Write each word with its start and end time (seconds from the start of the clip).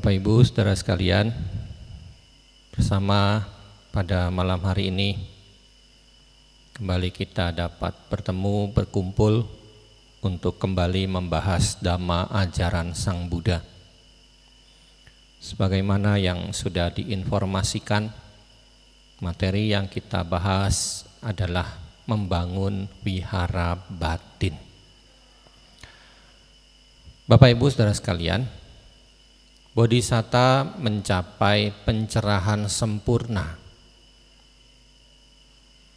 Bapak 0.00 0.16
Ibu, 0.16 0.40
saudara 0.40 0.72
sekalian, 0.72 1.28
bersama 2.72 3.44
pada 3.92 4.32
malam 4.32 4.56
hari 4.64 4.88
ini 4.88 5.12
kembali 6.72 7.12
kita 7.12 7.52
dapat 7.52 7.92
bertemu, 8.08 8.72
berkumpul 8.72 9.44
untuk 10.24 10.56
kembali 10.56 11.04
membahas 11.04 11.76
dhamma 11.84 12.32
ajaran 12.32 12.96
Sang 12.96 13.28
Buddha. 13.28 13.60
Sebagaimana 15.36 16.16
yang 16.16 16.56
sudah 16.56 16.88
diinformasikan, 16.96 18.08
materi 19.20 19.76
yang 19.76 19.84
kita 19.84 20.24
bahas 20.24 21.04
adalah 21.20 21.76
membangun 22.08 22.88
wihara 23.04 23.76
batin. 23.92 24.56
Bapak 27.28 27.52
Ibu 27.52 27.68
Saudara 27.68 27.92
sekalian, 27.92 28.59
Bodhisatta 29.70 30.66
mencapai 30.82 31.70
pencerahan 31.86 32.66
sempurna 32.66 33.54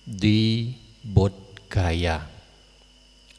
di 0.06 0.70
Bodhgaya 1.02 2.22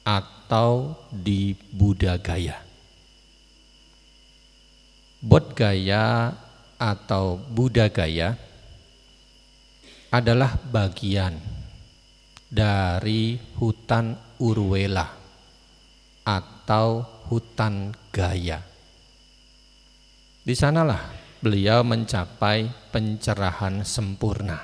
atau 0.03 0.99
di 1.15 1.55
Buddha 1.55 2.19
Gaya. 2.19 2.59
Bodhgaya 5.23 6.35
atau 6.83 7.39
Buddha 7.39 7.87
Gaya 7.95 8.35
adalah 10.11 10.59
bagian 10.67 11.39
dari 12.51 13.39
hutan 13.63 14.19
Urwela 14.43 15.15
atau 16.27 17.07
hutan 17.31 17.95
Gaya 18.11 18.74
di 20.45 20.53
sanalah 20.53 21.01
beliau 21.41 21.81
mencapai 21.81 22.69
pencerahan 22.93 23.81
sempurna. 23.81 24.61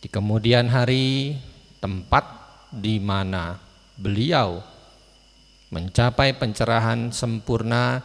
Di 0.00 0.08
kemudian 0.08 0.72
hari, 0.72 1.36
tempat 1.84 2.24
di 2.72 2.96
mana 2.96 3.60
beliau 4.00 4.64
mencapai 5.68 6.32
pencerahan 6.40 7.12
sempurna 7.12 8.00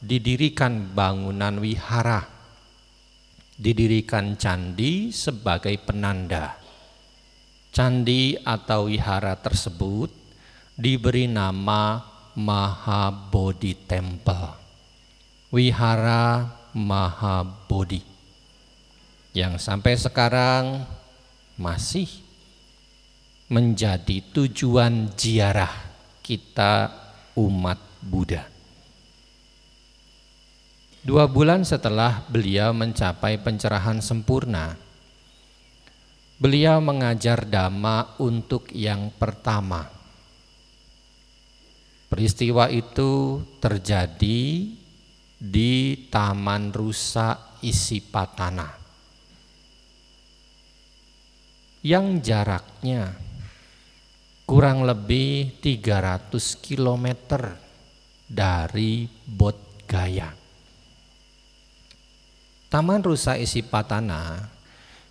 didirikan 0.00 0.96
bangunan 0.96 1.60
wihara, 1.60 2.24
didirikan 3.60 4.40
candi 4.40 5.12
sebagai 5.12 5.76
penanda. 5.84 6.56
Candi 7.68 8.32
atau 8.40 8.88
wihara 8.88 9.36
tersebut 9.36 10.08
diberi 10.72 11.28
nama 11.28 12.00
Mahabodhi 12.32 13.76
Temple. 13.84 14.65
Wihara 15.54 16.50
Mahabodhi 16.74 18.02
yang 19.30 19.62
sampai 19.62 19.94
sekarang 19.94 20.82
masih 21.54 22.10
menjadi 23.46 24.26
tujuan 24.34 25.14
ziarah 25.14 25.70
kita 26.24 26.90
umat 27.38 27.78
Buddha. 28.02 28.42
Dua 31.06 31.30
bulan 31.30 31.62
setelah 31.62 32.26
beliau 32.26 32.74
mencapai 32.74 33.38
pencerahan 33.38 34.02
sempurna, 34.02 34.74
beliau 36.42 36.82
mengajar 36.82 37.46
Dhamma 37.46 38.18
untuk 38.18 38.66
yang 38.74 39.14
pertama. 39.14 39.86
Peristiwa 42.10 42.66
itu 42.66 43.42
terjadi 43.62 44.74
di 45.36 46.08
Taman 46.08 46.72
Rusa 46.72 47.60
Isipatana 47.60 48.86
yang 51.86 52.18
jaraknya 52.18 53.14
kurang 54.48 54.82
lebih 54.82 55.60
300 55.62 56.34
km 56.58 57.06
dari 58.26 59.06
Bodgaya. 59.06 60.34
Taman 62.66 63.00
Rusa 63.06 63.38
Isipatana 63.38 64.50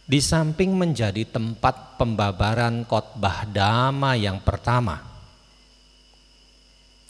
di 0.04 0.20
samping 0.20 0.76
menjadi 0.76 1.24
tempat 1.24 1.96
pembabaran 1.96 2.84
khotbah 2.84 3.48
dhamma 3.48 4.20
yang 4.20 4.44
pertama 4.44 5.00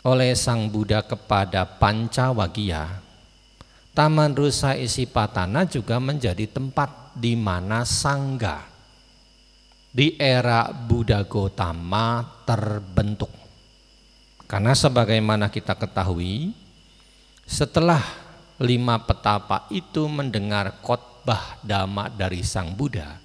oleh 0.05 0.37
Sang 0.37 0.69
Buddha 0.69 1.01
kepada 1.01 1.65
Pancawagya 1.65 3.04
Taman 3.95 4.35
Rusa 4.35 4.75
Isipatana 4.75 5.63
juga 5.63 6.03
menjadi 6.03 6.51
tempat 6.51 7.15
di 7.15 7.31
mana 7.39 7.87
sangga 7.87 8.67
di 9.87 10.19
era 10.19 10.67
Buddha 10.67 11.23
Gotama 11.23 12.19
terbentuk. 12.43 13.31
Karena 14.51 14.75
sebagaimana 14.75 15.47
kita 15.47 15.79
ketahui, 15.79 16.51
setelah 17.47 18.03
lima 18.59 18.99
petapa 18.99 19.63
itu 19.71 20.11
mendengar 20.11 20.83
khotbah 20.83 21.63
dhamma 21.63 22.11
dari 22.11 22.43
Sang 22.43 22.75
Buddha, 22.75 23.15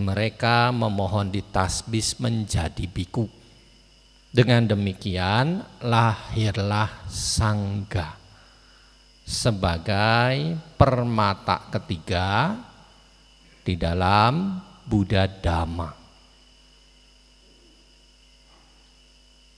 mereka 0.00 0.72
memohon 0.72 1.28
ditasbis 1.28 2.16
menjadi 2.24 2.88
biku. 2.88 3.28
Dengan 4.32 4.64
demikian 4.64 5.60
lahirlah 5.84 7.04
sangga 7.04 8.17
sebagai 9.28 10.56
permata 10.80 11.68
ketiga 11.68 12.56
di 13.60 13.76
dalam 13.76 14.56
Buddha 14.88 15.28
Dhamma. 15.28 15.92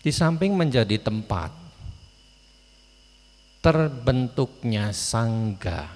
Di 0.03 0.11
samping 0.11 0.59
menjadi 0.59 0.99
tempat 0.99 1.55
terbentuknya 3.63 4.91
sangga, 4.91 5.87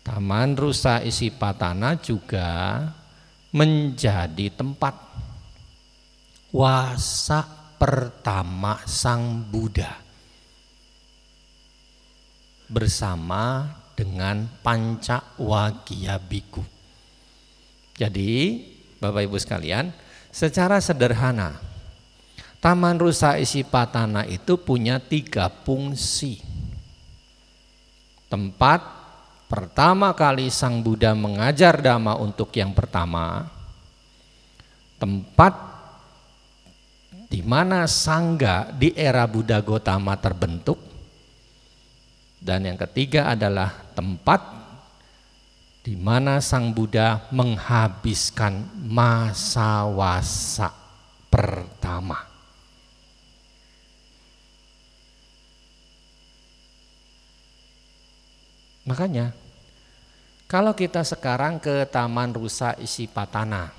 Taman 0.00 0.56
Rusa 0.56 1.04
Isipatana 1.04 2.00
juga 2.00 2.80
menjadi 3.52 4.48
tempat 4.48 4.96
wasa 6.56 7.44
pertama 7.76 8.80
Sang 8.88 9.44
Buddha 9.50 10.03
bersama 12.68 13.70
dengan 13.94 14.48
panca 14.60 15.22
wagia 15.38 16.18
biku. 16.18 16.64
Jadi, 17.94 18.62
Bapak 18.98 19.22
Ibu 19.30 19.38
sekalian, 19.38 19.94
secara 20.34 20.82
sederhana, 20.82 21.54
Taman 22.58 22.98
Rusa 22.98 23.36
Isipatana 23.38 24.26
itu 24.26 24.56
punya 24.56 24.98
tiga 24.98 25.52
fungsi. 25.52 26.40
Tempat 28.26 28.80
pertama 29.46 30.10
kali 30.16 30.50
Sang 30.50 30.82
Buddha 30.82 31.14
mengajar 31.14 31.78
Dhamma 31.78 32.18
untuk 32.18 32.50
yang 32.56 32.74
pertama, 32.74 33.46
tempat 34.98 35.54
di 37.28 37.44
mana 37.44 37.86
Sangga 37.86 38.72
di 38.74 38.90
era 38.96 39.28
Buddha 39.28 39.62
Gotama 39.62 40.18
terbentuk, 40.18 40.93
dan 42.44 42.68
yang 42.68 42.76
ketiga 42.76 43.32
adalah 43.32 43.72
tempat 43.96 44.44
di 45.80 45.96
mana 45.96 46.44
Sang 46.44 46.76
Buddha 46.76 47.24
menghabiskan 47.32 48.68
masa 48.84 49.88
wasa 49.88 50.68
pertama. 51.32 52.20
Makanya 58.84 59.32
kalau 60.44 60.76
kita 60.76 61.00
sekarang 61.00 61.56
ke 61.56 61.88
Taman 61.88 62.36
Rusa 62.36 62.76
Isipatana. 62.76 63.72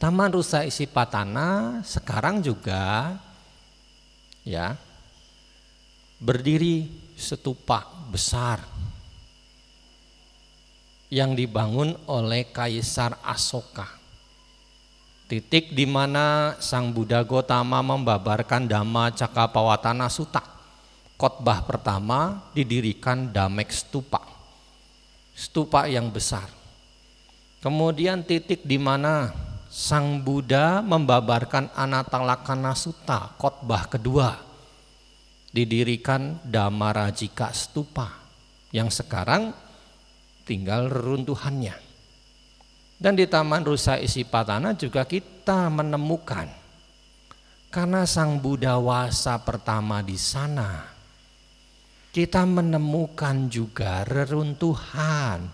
Taman 0.00 0.32
Rusa 0.32 0.64
Isipatana 0.64 1.84
sekarang 1.84 2.40
juga 2.40 3.12
ya 4.40 4.80
berdiri 6.20 6.99
setupak 7.20 7.84
besar 8.08 8.64
yang 11.12 11.36
dibangun 11.36 11.92
oleh 12.08 12.48
Kaisar 12.48 13.20
Asoka. 13.20 13.86
Titik 15.28 15.76
di 15.76 15.86
mana 15.86 16.58
Sang 16.58 16.90
Buddha 16.90 17.22
Gotama 17.22 17.84
membabarkan 17.84 18.66
Dhamma 18.66 19.14
Cakapawatana 19.14 20.10
Sutta. 20.10 20.42
Khotbah 21.14 21.62
pertama 21.62 22.50
didirikan 22.56 23.30
Damek 23.30 23.70
Stupa. 23.70 24.24
Stupa 25.36 25.86
yang 25.86 26.10
besar. 26.10 26.48
Kemudian 27.60 28.24
titik 28.26 28.64
di 28.66 28.80
mana 28.80 29.30
Sang 29.70 30.18
Buddha 30.18 30.82
membabarkan 30.82 31.70
Anatalakana 31.78 32.74
Sutta, 32.74 33.30
khotbah 33.38 33.86
kedua 33.86 34.49
didirikan 35.50 36.38
Damarajika 36.46 37.50
Stupa 37.50 38.08
yang 38.70 38.88
sekarang 38.88 39.50
tinggal 40.46 40.90
reruntuhannya. 40.90 41.74
Dan 43.00 43.16
di 43.16 43.24
Taman 43.24 43.64
Rusa 43.64 43.96
Isipatana 43.96 44.76
juga 44.76 45.08
kita 45.08 45.72
menemukan 45.72 46.46
karena 47.72 48.04
Sang 48.04 48.42
Buddha 48.42 48.76
Wasa 48.76 49.40
pertama 49.40 50.04
di 50.04 50.20
sana 50.20 50.84
kita 52.10 52.42
menemukan 52.42 53.46
juga 53.46 54.02
reruntuhan 54.02 55.46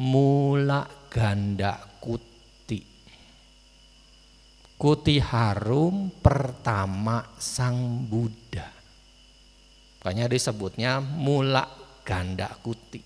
mula 0.00 0.88
ganda 1.12 1.76
kuti. 2.00 2.80
Kuti 4.80 5.16
harum 5.20 6.08
pertama 6.18 7.36
Sang 7.36 8.08
Buddha. 8.08 8.81
Makanya 10.02 10.26
disebutnya 10.26 10.98
mula 10.98 11.62
ganda 12.02 12.50
kuti. 12.58 12.98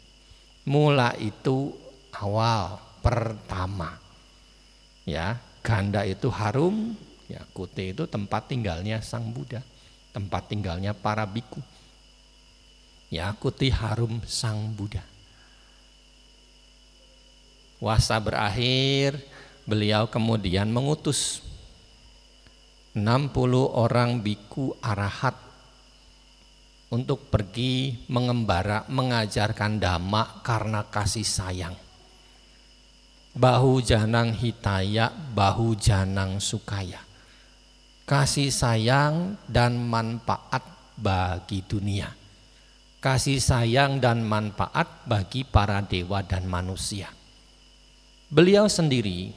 Mula 0.64 1.12
itu 1.20 1.76
awal 2.16 2.80
pertama. 3.04 4.00
Ya, 5.04 5.36
ganda 5.60 6.08
itu 6.08 6.32
harum, 6.32 6.96
ya 7.28 7.44
kuti 7.52 7.92
itu 7.92 8.08
tempat 8.08 8.48
tinggalnya 8.48 9.04
Sang 9.04 9.28
Buddha, 9.28 9.60
tempat 10.16 10.48
tinggalnya 10.48 10.96
para 10.96 11.28
biku. 11.28 11.60
Ya, 13.12 13.36
kuti 13.36 13.68
harum 13.68 14.24
Sang 14.24 14.72
Buddha. 14.72 15.04
Wasa 17.76 18.16
berakhir, 18.16 19.20
beliau 19.68 20.08
kemudian 20.08 20.72
mengutus 20.72 21.44
60 22.96 23.36
orang 23.68 24.24
biku 24.24 24.72
arahat 24.80 25.45
untuk 26.92 27.30
pergi 27.30 28.06
mengembara 28.10 28.86
mengajarkan 28.86 29.78
dhamma 29.82 30.42
karena 30.46 30.86
kasih 30.86 31.26
sayang 31.26 31.86
bahu 33.36 33.84
janang 33.84 34.32
hitaya, 34.32 35.12
bahu 35.12 35.76
janang 35.76 36.40
sukaya. 36.40 37.04
Kasih 38.08 38.48
sayang 38.48 39.36
dan 39.44 39.76
manfaat 39.76 40.64
bagi 40.96 41.60
dunia. 41.60 42.08
Kasih 43.04 43.38
sayang 43.38 44.00
dan 44.00 44.24
manfaat 44.24 45.04
bagi 45.04 45.44
para 45.44 45.84
dewa 45.84 46.24
dan 46.24 46.48
manusia. 46.48 47.12
Beliau 48.32 48.66
sendiri 48.66 49.30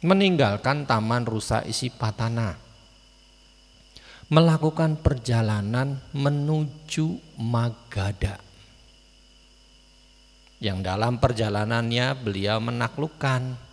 meninggalkan 0.00 0.86
taman 0.86 1.26
rusa 1.26 1.66
isi 1.66 1.90
patana. 1.90 2.56
Melakukan 4.30 5.02
perjalanan 5.02 5.98
menuju 6.14 7.18
Magadha 7.42 8.50
yang 10.60 10.84
dalam 10.84 11.16
perjalanannya 11.16 12.14
beliau 12.20 12.60
menaklukkan 12.60 13.72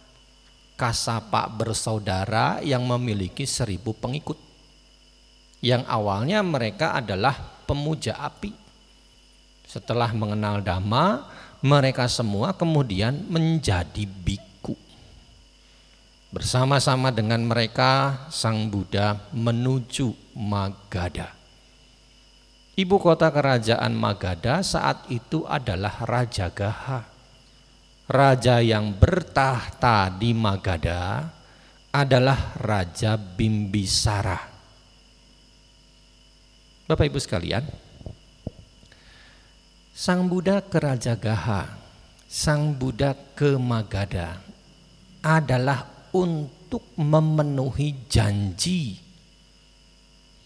Kasapa 0.77 1.49
bersaudara 1.51 2.61
yang 2.61 2.85
memiliki 2.85 3.49
seribu 3.49 3.97
pengikut. 3.97 4.37
Yang 5.57 5.89
awalnya 5.89 6.45
mereka 6.45 6.93
adalah 6.93 7.33
pemuja 7.65 8.13
api. 8.13 8.53
Setelah 9.65 10.13
mengenal 10.13 10.61
Dhamma, 10.61 11.25
mereka 11.65 12.05
semua 12.05 12.53
kemudian 12.53 13.25
menjadi 13.25 14.05
biku. 14.05 14.46
Bersama-sama 16.27 17.07
dengan 17.15 17.39
mereka, 17.39 18.27
Sang 18.27 18.67
Buddha 18.67 19.15
menuju 19.31 20.11
Magadha. 20.35 21.31
Ibu 22.75 22.99
kota 22.99 23.31
kerajaan 23.31 23.95
Magadha 23.95 24.59
saat 24.59 25.07
itu 25.07 25.47
adalah 25.47 26.03
Raja 26.03 26.51
Gaha. 26.51 27.07
Raja 28.11 28.59
yang 28.59 28.91
bertahta 28.91 30.11
di 30.13 30.35
Magadha 30.35 31.31
adalah 31.95 32.53
Raja 32.59 33.15
Bimbisara. 33.15 34.37
Bapak 36.91 37.07
Ibu 37.07 37.19
sekalian, 37.23 37.63
Sang 39.95 40.27
Buddha 40.27 40.59
ke 40.59 40.77
Raja 40.77 41.15
Gaha, 41.15 41.71
Sang 42.27 42.75
Buddha 42.75 43.15
ke 43.33 43.57
Magadha 43.57 44.43
adalah 45.25 45.96
untuk 46.23 46.81
memenuhi 46.97 48.09
janji 48.09 49.07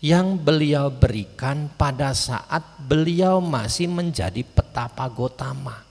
yang 0.01 0.33
beliau 0.41 0.89
berikan 0.89 1.69
pada 1.77 2.09
saat 2.17 2.81
beliau 2.89 3.37
masih 3.37 3.85
menjadi 3.85 4.41
petapa 4.41 5.05
Gotama. 5.13 5.85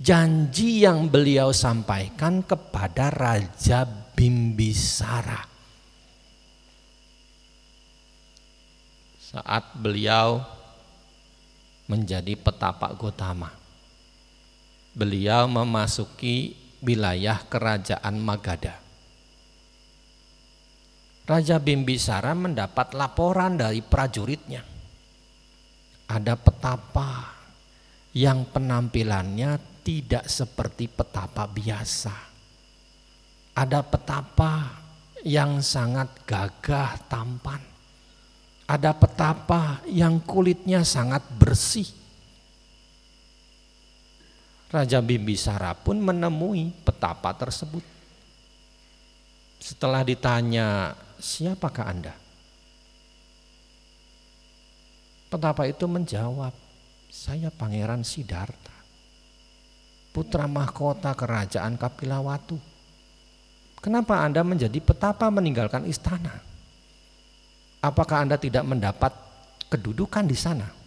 Janji 0.00 0.82
yang 0.82 1.06
beliau 1.12 1.52
sampaikan 1.52 2.40
kepada 2.42 3.12
Raja 3.12 3.84
Bimbisara. 4.16 5.44
Saat 9.20 9.76
beliau 9.76 10.42
menjadi 11.86 12.32
petapa 12.34 12.96
Gotama. 12.96 13.52
Beliau 14.96 15.44
memasuki 15.48 16.61
wilayah 16.82 17.46
kerajaan 17.46 18.18
Magadha. 18.18 18.82
Raja 21.22 21.62
Bimbisara 21.62 22.34
mendapat 22.34 22.98
laporan 22.98 23.54
dari 23.54 23.78
prajuritnya. 23.78 24.66
Ada 26.10 26.34
petapa 26.34 27.30
yang 28.12 28.44
penampilannya 28.50 29.56
tidak 29.86 30.26
seperti 30.26 30.90
petapa 30.90 31.46
biasa. 31.46 32.14
Ada 33.54 33.80
petapa 33.86 34.82
yang 35.22 35.62
sangat 35.62 36.26
gagah 36.26 37.06
tampan. 37.06 37.62
Ada 38.66 38.90
petapa 38.90 39.86
yang 39.86 40.18
kulitnya 40.26 40.82
sangat 40.82 41.22
bersih. 41.38 42.01
Raja 44.72 45.04
Bimbisara 45.04 45.76
pun 45.76 46.00
menemui 46.00 46.72
petapa 46.80 47.36
tersebut. 47.36 47.84
Setelah 49.60 50.00
ditanya 50.00 50.96
siapakah 51.20 51.86
Anda? 51.92 52.16
Petapa 55.28 55.68
itu 55.68 55.84
menjawab, 55.84 56.56
saya 57.12 57.52
Pangeran 57.52 58.00
Siddhartha, 58.00 58.72
putra 60.16 60.48
mahkota 60.48 61.12
kerajaan 61.12 61.76
Kapilawatu. 61.76 62.56
Kenapa 63.84 64.24
Anda 64.24 64.40
menjadi 64.40 64.80
petapa 64.80 65.28
meninggalkan 65.28 65.84
istana? 65.84 66.32
Apakah 67.84 68.24
Anda 68.24 68.40
tidak 68.40 68.64
mendapat 68.64 69.12
kedudukan 69.68 70.24
di 70.24 70.36
sana? 70.36 70.81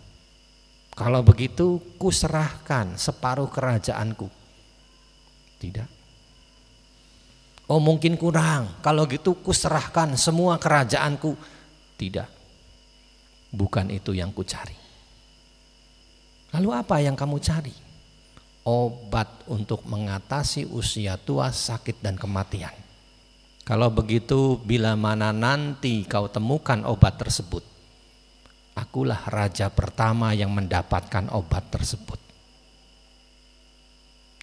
Kalau 0.95 1.19
begitu, 1.27 1.83
kuserahkan 1.99 2.95
separuh 2.95 3.51
kerajaanku. 3.51 4.31
Tidak. 5.59 5.89
Oh 7.65 7.81
mungkin 7.81 8.13
kurang, 8.15 8.79
kalau 8.79 9.09
gitu 9.09 9.35
kuserahkan 9.41 10.15
semua 10.15 10.55
kerajaanku. 10.61 11.33
Tidak, 11.99 12.29
bukan 13.49 13.89
itu 13.89 14.13
yang 14.13 14.29
ku 14.29 14.45
cari. 14.45 14.77
Lalu 16.53 16.69
apa 16.71 17.01
yang 17.03 17.17
kamu 17.17 17.41
cari? 17.41 17.75
Obat 18.63 19.49
untuk 19.51 19.83
mengatasi 19.83 20.69
usia 20.69 21.19
tua, 21.19 21.49
sakit 21.49 21.99
dan 21.99 22.15
kematian. 22.15 22.71
Kalau 23.65 23.89
begitu 23.89 24.61
bila 24.61 24.93
mana 24.93 25.33
nanti 25.33 26.05
kau 26.05 26.29
temukan 26.29 26.85
obat 26.85 27.17
tersebut, 27.17 27.65
akulah 28.75 29.23
raja 29.31 29.71
pertama 29.71 30.35
yang 30.35 30.51
mendapatkan 30.51 31.31
obat 31.31 31.71
tersebut. 31.71 32.19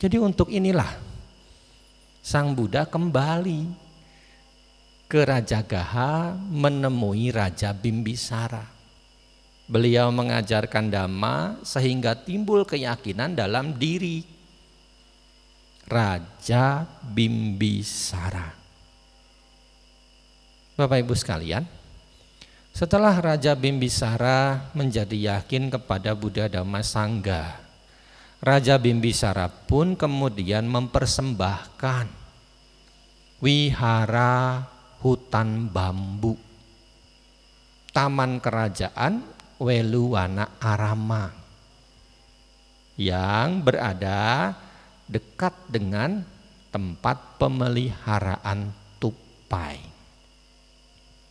Jadi 0.01 0.19
untuk 0.19 0.51
inilah 0.51 0.91
Sang 2.23 2.55
Buddha 2.55 2.87
kembali 2.87 3.67
ke 5.07 5.21
Raja 5.23 5.63
Gaha 5.63 6.35
menemui 6.39 7.31
Raja 7.31 7.71
Bimbisara. 7.77 8.63
Beliau 9.67 10.11
mengajarkan 10.11 10.91
dhamma 10.91 11.61
sehingga 11.63 12.19
timbul 12.19 12.67
keyakinan 12.67 13.35
dalam 13.39 13.75
diri 13.79 14.23
Raja 15.87 16.87
Bimbisara. 17.03 18.55
Bapak 20.79 20.99
Ibu 21.05 21.15
sekalian, 21.19 21.67
setelah 22.73 23.13
Raja 23.21 23.53
Bimbisara 23.53 24.73
menjadi 24.73 25.37
yakin 25.37 25.69
kepada 25.69 26.17
Buddha 26.17 26.49
Dhamma 26.49 26.81
Sangga, 26.81 27.61
Raja 28.41 28.81
Bimbisara 28.81 29.47
pun 29.47 29.95
kemudian 29.95 30.65
mempersembahkan 30.67 32.09
wihara 33.45 34.65
hutan 35.05 35.69
bambu, 35.69 36.35
taman 37.93 38.41
kerajaan 38.41 39.21
Weluwana 39.63 40.59
Arama 40.59 41.31
yang 42.99 43.63
berada 43.63 44.59
dekat 45.07 45.55
dengan 45.71 46.25
tempat 46.75 47.39
pemeliharaan 47.39 48.75
tupai. 48.99 49.92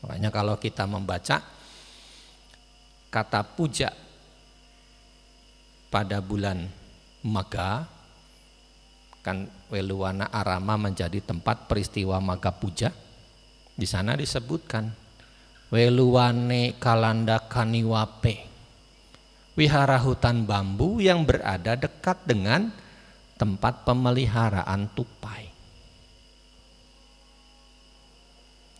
Makanya 0.01 0.29
kalau 0.33 0.57
kita 0.57 0.89
membaca 0.89 1.41
kata 3.11 3.41
puja 3.43 3.93
pada 5.91 6.23
bulan 6.23 6.65
Maga 7.21 7.85
kan 9.21 9.45
Weluwana 9.69 10.25
Arama 10.33 10.89
menjadi 10.89 11.21
tempat 11.21 11.69
peristiwa 11.69 12.17
Maga 12.17 12.49
Puja. 12.49 12.89
Di 13.77 13.85
sana 13.85 14.17
disebutkan 14.17 14.89
Weluwane 15.69 16.75
Kalanda 16.81 17.37
Kaniwape. 17.45 18.49
Wihara 19.53 20.01
hutan 20.01 20.49
bambu 20.49 20.97
yang 20.97 21.21
berada 21.27 21.77
dekat 21.77 22.25
dengan 22.25 22.73
tempat 23.37 23.85
pemeliharaan 23.85 24.89
tupai. 24.97 25.50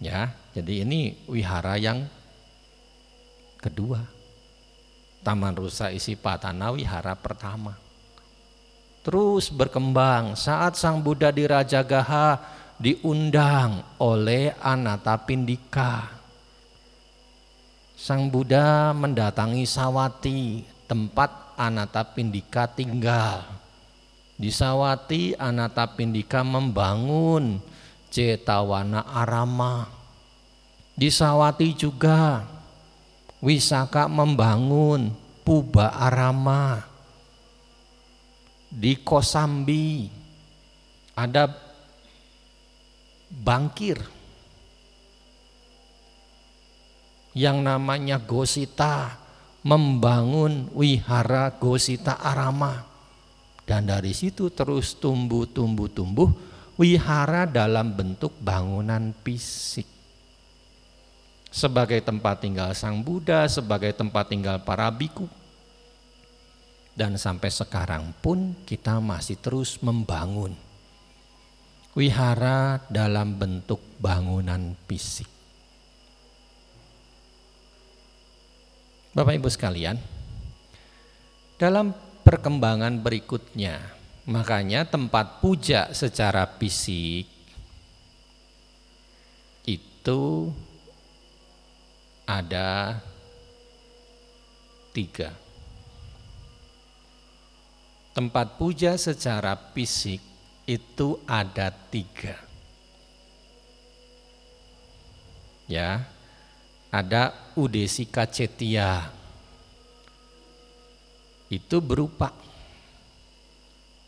Ya, 0.01 0.33
jadi 0.57 0.81
ini 0.81 1.13
wihara 1.29 1.77
yang 1.77 2.09
kedua. 3.61 4.01
Taman 5.21 5.53
Rusa 5.53 5.93
isi 5.93 6.17
Patana 6.17 6.73
wihara 6.73 7.13
pertama. 7.13 7.77
Terus 9.05 9.53
berkembang 9.53 10.33
saat 10.33 10.73
Sang 10.73 11.05
Buddha 11.05 11.29
di 11.29 11.45
Raja 11.45 11.85
Gaha 11.85 12.41
diundang 12.81 13.85
oleh 14.01 14.57
Anatapindika. 14.57 16.17
Sang 17.93 18.33
Buddha 18.33 18.97
mendatangi 18.97 19.69
Sawati, 19.69 20.65
tempat 20.89 21.53
Anatapindika 21.61 22.65
tinggal. 22.65 23.45
Di 24.33 24.49
Sawati 24.49 25.37
Anatapindika 25.37 26.41
membangun 26.41 27.61
Cetawana 28.11 29.07
Arama. 29.07 29.87
Di 30.91 31.07
Sawati 31.07 31.71
juga 31.71 32.43
Wisaka 33.39 34.11
membangun 34.11 35.15
Puba 35.47 35.95
Arama. 35.95 36.83
Di 38.67 38.99
Kosambi 38.99 40.11
ada 41.15 41.47
bangkir 43.31 43.99
yang 47.31 47.63
namanya 47.63 48.19
Gosita 48.19 49.15
membangun 49.63 50.67
wihara 50.75 51.55
Gosita 51.55 52.19
Arama. 52.19 52.83
Dan 53.63 53.87
dari 53.87 54.11
situ 54.11 54.51
terus 54.51 54.99
tumbuh, 54.99 55.47
tumbuh, 55.47 55.87
tumbuh 55.87 56.50
wihara 56.81 57.45
dalam 57.45 57.93
bentuk 57.93 58.33
bangunan 58.41 59.13
fisik. 59.21 59.85
Sebagai 61.53 62.01
tempat 62.01 62.41
tinggal 62.41 62.73
Sang 62.73 63.05
Buddha, 63.05 63.45
sebagai 63.45 63.93
tempat 63.93 64.33
tinggal 64.33 64.57
para 64.65 64.89
biku. 64.89 65.29
Dan 66.97 67.21
sampai 67.21 67.53
sekarang 67.53 68.17
pun 68.17 68.57
kita 68.65 68.97
masih 68.97 69.37
terus 69.37 69.77
membangun 69.85 70.57
wihara 71.93 72.81
dalam 72.89 73.37
bentuk 73.37 73.79
bangunan 74.01 74.73
fisik. 74.89 75.29
Bapak 79.11 79.37
Ibu 79.37 79.49
sekalian, 79.51 80.01
dalam 81.61 81.93
perkembangan 82.25 83.05
berikutnya. 83.05 84.00
Makanya 84.31 84.87
tempat 84.87 85.43
puja 85.43 85.91
secara 85.91 86.47
fisik 86.55 87.27
itu 89.67 90.23
ada 92.23 92.95
tiga. 94.95 95.35
Tempat 98.15 98.55
puja 98.55 98.95
secara 98.95 99.51
fisik 99.75 100.23
itu 100.63 101.19
ada 101.27 101.67
tiga. 101.91 102.39
Ya, 105.67 106.07
ada 106.87 107.35
Udesika 107.59 108.23
Cetia 108.31 109.11
itu 111.51 111.83
berupa 111.83 112.31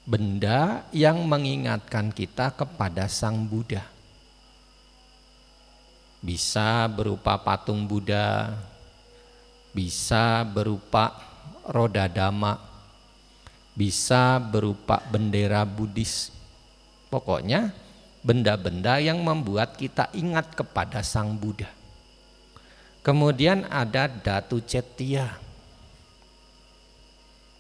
benda 0.03 0.83
yang 0.91 1.24
mengingatkan 1.24 2.12
kita 2.12 2.51
kepada 2.51 3.07
Sang 3.07 3.48
Buddha. 3.48 3.88
Bisa 6.24 6.88
berupa 6.91 7.39
patung 7.39 7.88
Buddha, 7.88 8.51
bisa 9.72 10.43
berupa 10.48 11.15
roda 11.67 12.07
dhamma, 12.07 12.60
bisa 13.75 14.39
berupa 14.39 15.00
bendera 15.07 15.63
Buddhis. 15.63 16.31
Pokoknya 17.07 17.72
benda-benda 18.24 19.00
yang 19.00 19.19
membuat 19.24 19.75
kita 19.79 20.12
ingat 20.15 20.51
kepada 20.55 21.03
Sang 21.03 21.36
Buddha. 21.36 21.67
Kemudian 23.03 23.67
ada 23.67 24.07
Datu 24.07 24.63
Cetia 24.63 25.43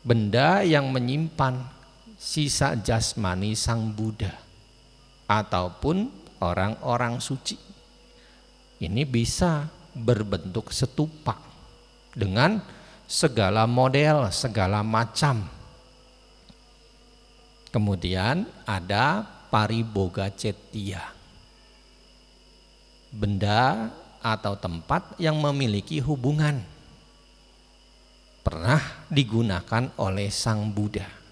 benda 0.03 0.63
yang 0.67 0.91
menyimpan 0.91 1.82
sisa 2.23 2.79
jasmani 2.79 3.51
sang 3.51 3.91
Buddha 3.91 4.31
ataupun 5.27 6.07
orang-orang 6.39 7.19
suci. 7.19 7.59
Ini 8.79 9.03
bisa 9.03 9.67
berbentuk 9.91 10.71
setupak 10.71 11.35
dengan 12.15 12.63
segala 13.03 13.67
model, 13.67 14.31
segala 14.31 14.79
macam. 14.87 15.43
Kemudian 17.75 18.47
ada 18.63 19.27
pariboga 19.51 20.31
cetia. 20.31 21.03
Benda 23.11 23.91
atau 24.23 24.55
tempat 24.55 25.19
yang 25.19 25.43
memiliki 25.43 25.99
hubungan 25.99 26.63
pernah 28.41 28.79
digunakan 29.11 29.91
oleh 29.99 30.31
Sang 30.31 30.71
Buddha. 30.71 31.22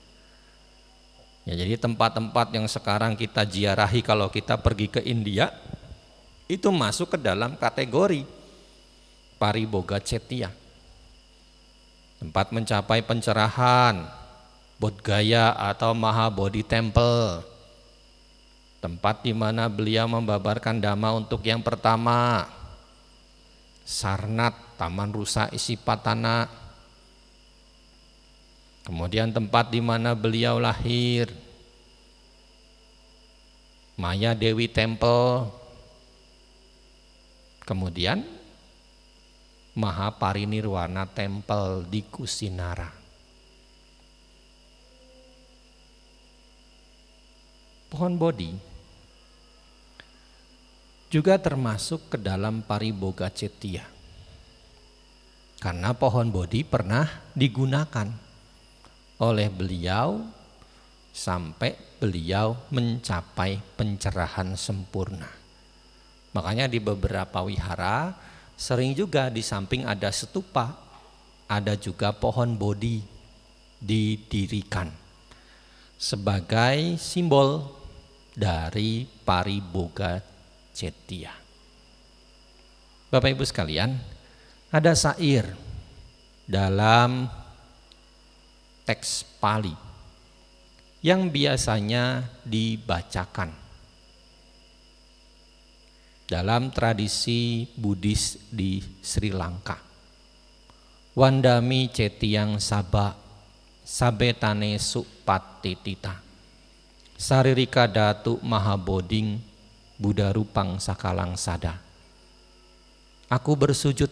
Ya, 1.41 1.57
jadi 1.57 1.74
tempat-tempat 1.74 2.53
yang 2.53 2.69
sekarang 2.69 3.17
kita 3.17 3.41
ziarahi 3.50 4.05
kalau 4.05 4.29
kita 4.29 4.62
pergi 4.62 4.88
ke 4.93 5.01
India 5.01 5.50
itu 6.45 6.69
masuk 6.69 7.15
ke 7.15 7.17
dalam 7.17 7.57
kategori 7.57 8.27
pariboga 9.41 9.98
cetia. 9.98 10.53
Tempat 12.21 12.53
mencapai 12.53 13.01
pencerahan, 13.01 14.05
Bodhgaya 14.77 15.57
atau 15.57 15.98
Mahabodhi 15.98 16.62
Temple. 16.62 17.41
Tempat 18.77 19.25
di 19.25 19.33
mana 19.33 19.65
beliau 19.65 20.05
membabarkan 20.05 20.77
dhamma 20.77 21.17
untuk 21.17 21.41
yang 21.41 21.65
pertama. 21.65 22.45
Sarnat, 23.81 24.77
Taman 24.77 25.10
Rusa 25.10 25.50
Isipatana, 25.50 26.45
Kemudian 28.91 29.31
tempat 29.31 29.71
di 29.71 29.79
mana 29.79 30.12
beliau 30.12 30.60
lahir, 30.60 31.31
Maya 33.95 34.36
Dewi 34.36 34.67
Temple. 34.67 35.48
Kemudian 37.63 38.19
Mahaparinirwana 39.79 41.07
Temple 41.07 41.88
di 41.88 42.03
Kusinara. 42.03 42.91
Pohon 47.88 48.19
Bodhi 48.19 48.51
juga 51.07 51.39
termasuk 51.39 52.12
ke 52.12 52.17
dalam 52.19 52.60
Pariboga 52.60 53.31
Cetia. 53.31 53.88
Karena 55.63 55.95
pohon 55.95 56.27
Bodhi 56.27 56.67
pernah 56.67 57.07
digunakan 57.31 58.30
oleh 59.22 59.54
beliau 59.54 60.25
sampai 61.13 61.78
beliau 62.01 62.58
mencapai 62.74 63.62
pencerahan 63.78 64.58
sempurna. 64.58 65.30
Makanya 66.34 66.66
di 66.66 66.82
beberapa 66.82 67.46
wihara 67.46 68.18
sering 68.58 68.98
juga 68.98 69.30
di 69.30 69.46
samping 69.46 69.86
ada 69.86 70.10
setupa, 70.10 70.74
ada 71.46 71.78
juga 71.78 72.10
pohon 72.16 72.58
bodhi 72.58 73.06
didirikan 73.78 74.90
sebagai 76.01 76.98
simbol 76.98 77.70
dari 78.34 79.06
pariboga 79.06 80.18
cetia. 80.74 81.30
Bapak 83.12 83.38
Ibu 83.38 83.44
sekalian, 83.44 84.00
ada 84.72 84.96
sair 84.96 85.44
dalam 86.48 87.28
teks 88.91 89.24
Pali 89.39 89.71
yang 91.00 91.31
biasanya 91.31 92.27
dibacakan 92.43 93.48
dalam 96.27 96.75
tradisi 96.75 97.71
Buddhis 97.71 98.51
di 98.51 98.83
Sri 99.00 99.31
Lanka. 99.31 99.79
Wandami 101.15 101.88
cetiang 101.88 102.60
saba 102.60 103.15
sabetane 103.88 104.75
supatitita. 104.75 106.19
Saririka 107.15 107.88
datu 107.88 108.43
mahaboding 108.43 109.39
Buddha 109.95 110.36
rupang 110.36 110.83
sakalang 110.83 111.39
sada. 111.39 111.79
Aku 113.31 113.55
bersujud 113.55 114.12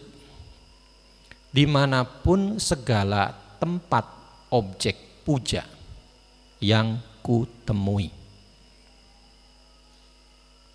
di 1.52 1.68
mana 1.68 2.00
pun 2.00 2.56
segala 2.56 3.36
tempat 3.60 4.19
objek 4.50 5.24
puja 5.24 5.64
yang 6.60 6.98
ku 7.22 7.48
temui 7.64 8.20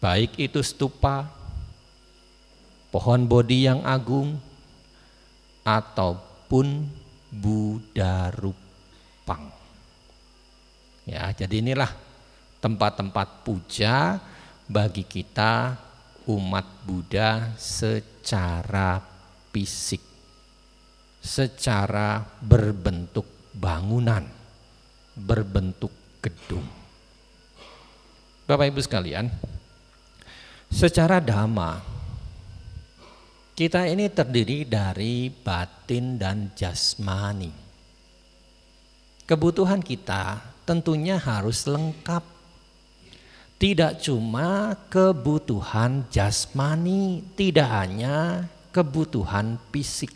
baik 0.05 0.37
itu 0.37 0.61
stupa, 0.61 1.25
pohon 2.93 3.25
bodi 3.25 3.65
yang 3.65 3.81
agung, 3.81 4.37
ataupun 5.65 6.85
Buddha 7.33 8.29
Rupang. 8.37 9.49
Ya, 11.09 11.33
jadi 11.33 11.57
inilah 11.57 11.89
tempat-tempat 12.61 13.41
puja 13.41 14.21
bagi 14.69 15.01
kita 15.01 15.73
umat 16.29 16.85
Buddha 16.85 17.57
secara 17.57 19.01
fisik, 19.49 20.05
secara 21.17 22.21
berbentuk 22.45 23.25
bangunan, 23.55 24.27
berbentuk 25.15 25.91
gedung. 26.19 26.67
Bapak 28.45 28.69
Ibu 28.69 28.79
sekalian, 28.83 29.31
Secara 30.75 31.23
dhamma, 31.23 31.79
kita 33.55 33.87
ini 33.87 34.11
terdiri 34.11 34.67
dari 34.67 35.31
batin 35.31 36.19
dan 36.19 36.51
jasmani. 36.51 37.47
Kebutuhan 39.23 39.79
kita 39.79 40.43
tentunya 40.67 41.15
harus 41.15 41.63
lengkap. 41.63 42.35
Tidak 43.55 44.03
cuma 44.03 44.75
kebutuhan 44.91 46.11
jasmani, 46.11 47.23
tidak 47.39 47.71
hanya 47.71 48.43
kebutuhan 48.75 49.55
fisik. 49.71 50.11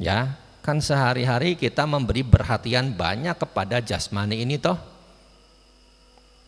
Ya, 0.00 0.40
kan 0.60 0.78
sehari-hari 0.78 1.56
kita 1.56 1.88
memberi 1.88 2.20
perhatian 2.20 2.92
banyak 2.92 3.36
kepada 3.36 3.80
jasmani 3.80 4.44
ini 4.44 4.60
toh. 4.60 4.76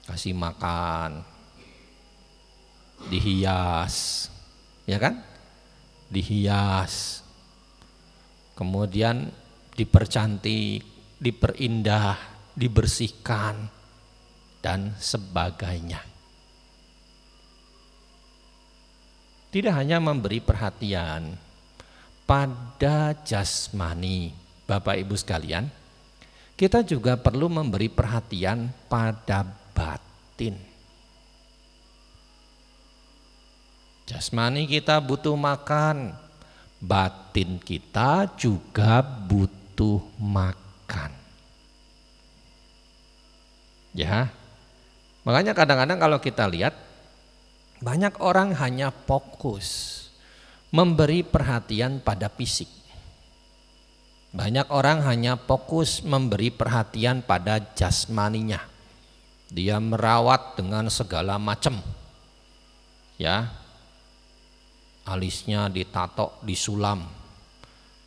Kasih 0.05 0.37
makan, 0.37 1.25
dihias, 3.09 4.29
ya 4.85 4.99
kan? 5.01 5.23
Dihias, 6.13 7.25
kemudian 8.59 9.33
dipercantik, 9.73 10.85
diperindah, 11.23 12.19
dibersihkan, 12.53 13.71
dan 14.63 14.95
sebagainya. 15.01 16.03
Tidak 19.53 19.75
hanya 19.75 20.01
memberi 20.01 20.41
perhatian 20.41 21.52
pada 22.33 23.13
jasmani, 23.29 24.33
Bapak 24.65 24.97
Ibu 24.97 25.13
sekalian, 25.21 25.69
kita 26.57 26.81
juga 26.81 27.21
perlu 27.21 27.53
memberi 27.53 27.93
perhatian 27.93 28.73
pada 28.89 29.45
batin. 29.77 30.57
Jasmani 34.09 34.65
kita 34.65 34.97
butuh 35.05 35.37
makan, 35.37 36.17
batin 36.81 37.61
kita 37.61 38.33
juga 38.41 39.05
butuh 39.05 40.01
makan. 40.17 41.13
Ya, 43.93 44.33
makanya 45.21 45.53
kadang-kadang 45.53 46.01
kalau 46.01 46.17
kita 46.17 46.49
lihat 46.49 46.73
banyak 47.85 48.17
orang 48.25 48.57
hanya 48.57 48.89
fokus 48.89 50.02
memberi 50.73 51.21
perhatian 51.21 52.01
pada 52.01 52.33
fisik. 52.33 52.69
Banyak 54.33 54.73
orang 54.73 55.05
hanya 55.05 55.37
fokus 55.37 56.01
memberi 56.01 56.49
perhatian 56.49 57.21
pada 57.21 57.61
jasmaninya. 57.77 58.65
Dia 59.53 59.77
merawat 59.77 60.57
dengan 60.57 60.89
segala 60.89 61.37
macam. 61.37 61.77
Ya, 63.21 63.53
alisnya 65.05 65.69
ditato, 65.69 66.41
disulam, 66.41 67.05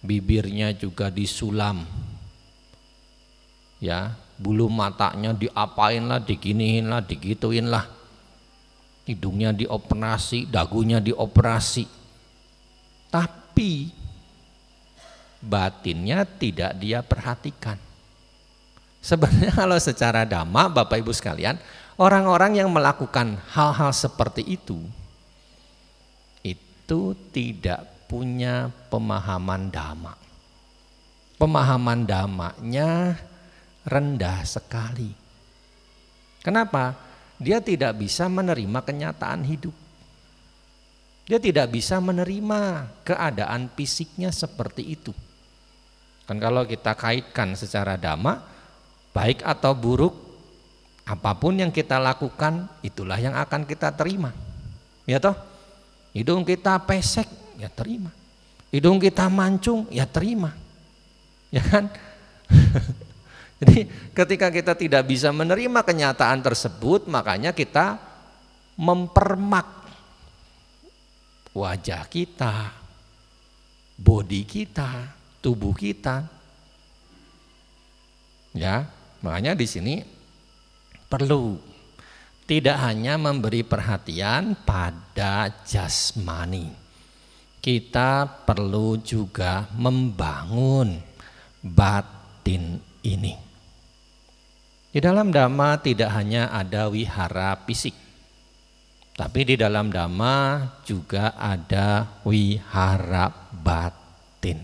bibirnya 0.01 0.73
juga 0.73 1.13
disulam, 1.13 1.86
ya 3.78 4.17
bulu 4.36 4.67
matanya 4.67 5.32
diapain 5.32 6.04
lah, 6.04 6.19
diginiin 6.19 6.89
lah, 6.89 7.06
digituin 7.06 7.69
lah, 7.69 7.86
hidungnya 9.08 9.54
dioperasi, 9.56 10.49
dagunya 10.49 10.99
dioperasi, 10.99 12.05
tapi 13.15 13.88
batinnya 15.39 16.28
tidak 16.28 16.75
dia 16.75 16.99
perhatikan. 16.99 17.80
Sebenarnya 18.99 19.56
kalau 19.63 19.80
secara 19.80 20.28
dhamma 20.28 20.67
Bapak 20.67 20.99
Ibu 20.99 21.15
sekalian, 21.15 21.56
orang-orang 21.95 22.60
yang 22.60 22.67
melakukan 22.67 23.39
hal-hal 23.56 23.95
seperti 23.95 24.43
itu 24.43 24.84
itu 26.43 27.15
tidak 27.32 27.88
punya 28.12 28.67
pemahaman 28.91 29.71
dhamma. 29.71 30.13
Pemahaman 31.39 32.04
dhammanya 32.04 33.15
rendah 33.88 34.43
sekali. 34.43 35.15
Kenapa? 36.43 36.99
Dia 37.39 37.63
tidak 37.63 37.95
bisa 37.95 38.28
menerima 38.28 38.80
kenyataan 38.84 39.43
hidup. 39.47 39.85
Dia 41.25 41.41
tidak 41.41 41.73
bisa 41.73 41.97
menerima 41.97 42.85
keadaan 43.01 43.73
fisiknya 43.73 44.29
seperti 44.29 44.93
itu. 44.93 45.09
Kan 46.29 46.38
kalau 46.38 46.65
kita 46.65 46.93
kaitkan 46.93 47.57
secara 47.57 47.97
dhamma, 47.97 48.45
baik 49.09 49.41
atau 49.41 49.73
buruk, 49.73 50.13
apa 51.05 51.33
pun 51.38 51.57
yang 51.57 51.73
kita 51.73 51.97
lakukan, 51.97 52.69
itulah 52.85 53.17
yang 53.17 53.33
akan 53.38 53.65
kita 53.65 53.93
terima. 53.93 54.33
Ya 55.05 55.21
toh? 55.21 55.38
Hidung 56.13 56.45
kita 56.45 56.81
pesek, 56.85 57.29
ya 57.57 57.69
terima. 57.69 58.09
Hidung 58.73 58.97
kita 58.97 59.29
mancung, 59.29 59.85
ya 59.93 60.09
terima. 60.09 60.53
Ya 61.53 61.61
kan? 61.61 61.89
Jadi 63.61 63.88
ketika 64.13 64.49
kita 64.49 64.73
tidak 64.73 65.09
bisa 65.09 65.29
menerima 65.29 65.85
kenyataan 65.85 66.41
tersebut, 66.41 67.05
makanya 67.05 67.53
kita 67.53 68.01
mempermak 68.75 69.85
wajah 71.56 72.04
kita, 72.12 72.76
body 73.96 74.44
kita, 74.44 75.15
tubuh 75.39 75.72
kita. 75.72 76.28
Ya, 78.52 78.91
makanya 79.24 79.56
di 79.56 79.63
sini 79.63 80.04
perlu 81.08 81.56
tidak 82.46 82.78
hanya 82.84 83.15
memberi 83.18 83.63
perhatian 83.65 84.54
pada 84.68 85.50
jasmani. 85.63 86.70
Kita 87.63 88.30
perlu 88.46 89.02
juga 89.02 89.65
membangun 89.74 91.02
batin 91.65 92.78
ini. 93.02 93.34
Di 94.94 95.02
dalam 95.02 95.34
dhamma 95.34 95.82
tidak 95.82 96.13
hanya 96.13 96.54
ada 96.54 96.88
wihara 96.88 97.58
fisik, 97.65 98.05
tapi 99.15 99.47
di 99.47 99.56
dalam 99.56 99.88
dhamma 99.88 100.67
juga 100.84 101.39
ada 101.39 102.19
wihara 102.28 103.32
batin. 103.51 104.60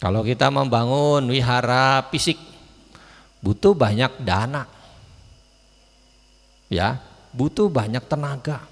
Kalau 0.00 0.24
kita 0.24 0.48
membangun 0.48 1.28
wihara 1.28 2.06
fisik, 2.08 2.38
butuh 3.42 3.74
banyak 3.76 4.22
dana 4.24 4.80
ya 6.70 7.02
butuh 7.34 7.70
banyak 7.70 8.02
tenaga, 8.06 8.62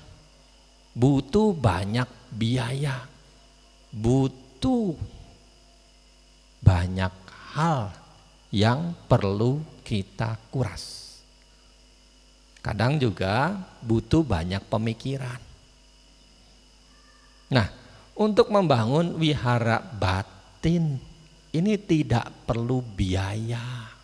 butuh 0.95 1.55
banyak 1.55 2.07
biaya, 2.31 3.07
butuh 3.95 4.95
banyak 6.63 7.13
hal 7.55 7.95
yang 8.51 8.95
perlu 9.07 9.63
kita 9.87 10.39
kuras. 10.51 11.08
Kadang 12.69 13.01
juga 13.01 13.57
butuh 13.81 14.21
banyak 14.21 14.61
pemikiran. 14.69 15.41
Nah, 17.49 17.69
Untuk 18.19 18.51
membangun 18.51 19.15
wihara 19.15 19.79
batin 19.79 20.99
ini 21.55 21.79
tidak 21.79 22.27
perlu 22.51 22.83
biaya. 22.83 23.95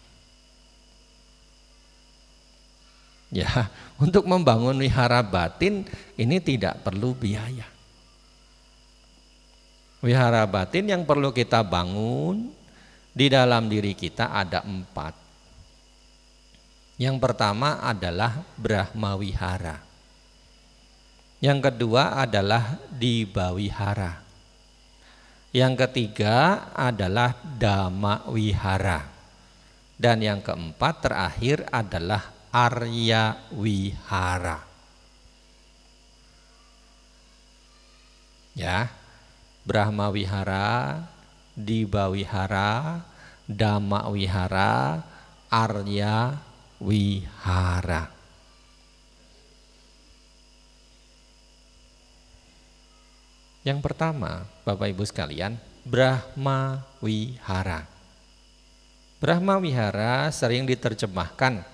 Ya, 3.35 3.51
untuk 4.05 4.23
membangun 4.31 4.79
wihara 4.79 5.19
batin 5.27 5.83
ini 6.15 6.39
tidak 6.39 6.87
perlu 6.87 7.11
biaya. 7.19 7.67
Wihara 9.99 10.47
batin 10.47 10.95
yang 10.95 11.03
perlu 11.03 11.35
kita 11.35 11.67
bangun 11.67 12.55
di 13.11 13.27
dalam 13.27 13.67
diri 13.67 13.99
kita 13.99 14.31
ada 14.31 14.63
empat. 14.63 15.24
Yang 16.95 17.17
pertama 17.19 17.83
adalah 17.83 18.47
Brahma 18.55 19.19
Wihara. 19.19 19.83
Yang 21.43 21.59
kedua 21.71 22.23
adalah 22.23 22.79
Dibawihara. 22.89 24.23
Yang 25.51 25.75
ketiga 25.87 26.71
adalah 26.73 27.35
Dhamma 27.43 28.31
Wihara. 28.31 29.11
Dan 29.95 30.23
yang 30.23 30.41
keempat 30.41 31.05
terakhir 31.05 31.67
adalah 31.69 32.33
Arya 32.55 33.51
Wihara. 33.53 34.59
Ya, 38.55 38.87
Brahma 39.67 40.15
Wihara, 40.15 41.03
Diba 41.59 42.07
Wihara, 42.11 43.03
Dhamma 43.51 44.07
Wihara, 44.11 45.03
Arya 45.51 46.39
Wihara. 46.85 48.13
Yang 53.65 53.81
pertama, 53.81 54.45
Bapak 54.69 54.93
Ibu 54.93 55.09
sekalian, 55.09 55.57
Brahma 55.89 56.85
Wihara. 57.01 57.89
Brahma 59.17 59.57
Wihara 59.57 60.29
sering 60.29 60.69
diterjemahkan 60.69 61.65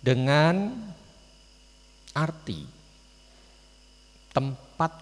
dengan 0.00 0.72
arti 2.16 2.64
tempat 4.32 4.92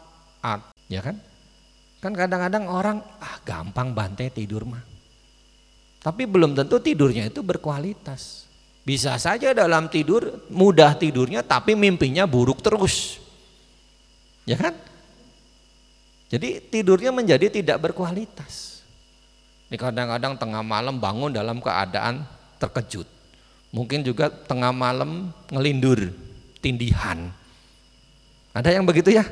art, 0.43 0.75
ya 0.91 1.07
kan? 1.07 1.15
Kan 2.03 2.19
kadang-kadang 2.19 2.67
orang 2.67 2.99
ah 3.23 3.39
gampang 3.47 3.95
bantai 3.95 4.35
tidur 4.35 4.67
mah. 4.67 4.83
Tapi 6.03 6.27
belum 6.27 6.59
tentu 6.59 6.83
tidurnya 6.83 7.31
itu 7.31 7.47
berkualitas. 7.47 8.50
Bisa 8.81 9.21
saja 9.21 9.53
dalam 9.53 9.93
tidur 9.93 10.49
mudah 10.49 10.97
tidurnya 10.97 11.45
tapi 11.45 11.77
mimpinya 11.77 12.25
buruk 12.25 12.65
terus. 12.65 13.21
Ya 14.49 14.57
kan? 14.57 14.75
Jadi 16.31 16.63
tidurnya 16.63 17.11
menjadi 17.13 17.51
tidak 17.51 17.91
berkualitas. 17.91 18.83
Ini 19.71 19.77
kadang-kadang 19.79 20.35
tengah 20.35 20.63
malam 20.67 20.99
bangun 20.99 21.31
dalam 21.31 21.63
keadaan 21.63 22.27
terkejut. 22.59 23.07
Mungkin 23.71 24.03
juga 24.03 24.27
tengah 24.27 24.75
malam 24.75 25.31
ngelindur, 25.51 26.11
tindihan. 26.59 27.31
Ada 28.51 28.75
yang 28.75 28.83
begitu 28.83 29.15
ya? 29.15 29.23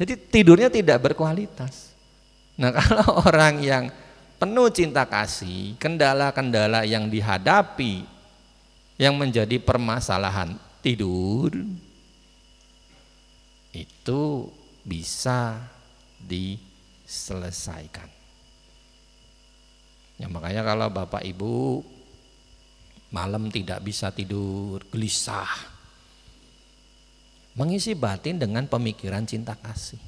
Jadi 0.00 0.16
tidurnya 0.16 0.72
tidak 0.72 0.98
berkualitas. 0.98 1.94
Nah 2.58 2.74
kalau 2.78 3.22
orang 3.22 3.62
yang 3.62 3.84
penuh 4.40 4.72
cinta 4.72 5.04
kasih, 5.04 5.76
kendala-kendala 5.76 6.88
yang 6.88 7.12
dihadapi 7.12 8.08
yang 8.96 9.20
menjadi 9.20 9.60
permasalahan 9.60 10.56
tidur 10.80 11.52
itu 13.76 14.48
bisa 14.80 15.60
diselesaikan. 16.24 18.08
Ya 20.16 20.28
makanya 20.28 20.64
kalau 20.64 20.88
Bapak 20.88 21.20
Ibu 21.20 21.84
malam 23.12 23.52
tidak 23.52 23.84
bisa 23.84 24.08
tidur, 24.08 24.80
gelisah. 24.88 25.76
Mengisi 27.60 27.92
batin 27.92 28.40
dengan 28.40 28.64
pemikiran 28.64 29.28
cinta 29.28 29.52
kasih. 29.52 30.00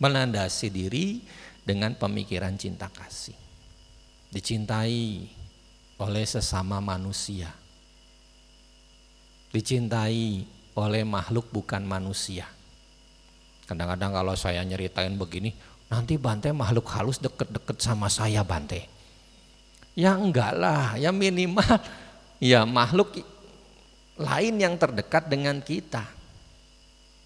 Melandasi 0.00 0.72
diri 0.72 1.20
dengan 1.60 1.92
pemikiran 1.92 2.56
cinta 2.56 2.88
kasih. 2.88 3.49
Dicintai 4.30 5.26
oleh 5.98 6.24
sesama 6.24 6.78
manusia. 6.78 7.50
Dicintai 9.50 10.46
oleh 10.78 11.02
makhluk 11.02 11.50
bukan 11.50 11.82
manusia. 11.82 12.46
Kadang-kadang 13.66 14.14
kalau 14.14 14.34
saya 14.38 14.62
nyeritain 14.62 15.18
begini, 15.18 15.50
nanti 15.90 16.14
Bante 16.14 16.54
makhluk 16.54 16.86
halus 16.94 17.18
deket-deket 17.18 17.82
sama 17.82 18.06
saya 18.06 18.46
Bante. 18.46 18.86
Ya 19.98 20.14
enggak 20.14 20.54
lah, 20.54 20.94
ya 20.94 21.10
minimal 21.10 21.66
ya 22.38 22.62
makhluk 22.62 23.20
lain 24.14 24.54
yang 24.62 24.78
terdekat 24.78 25.26
dengan 25.26 25.58
kita. 25.58 26.06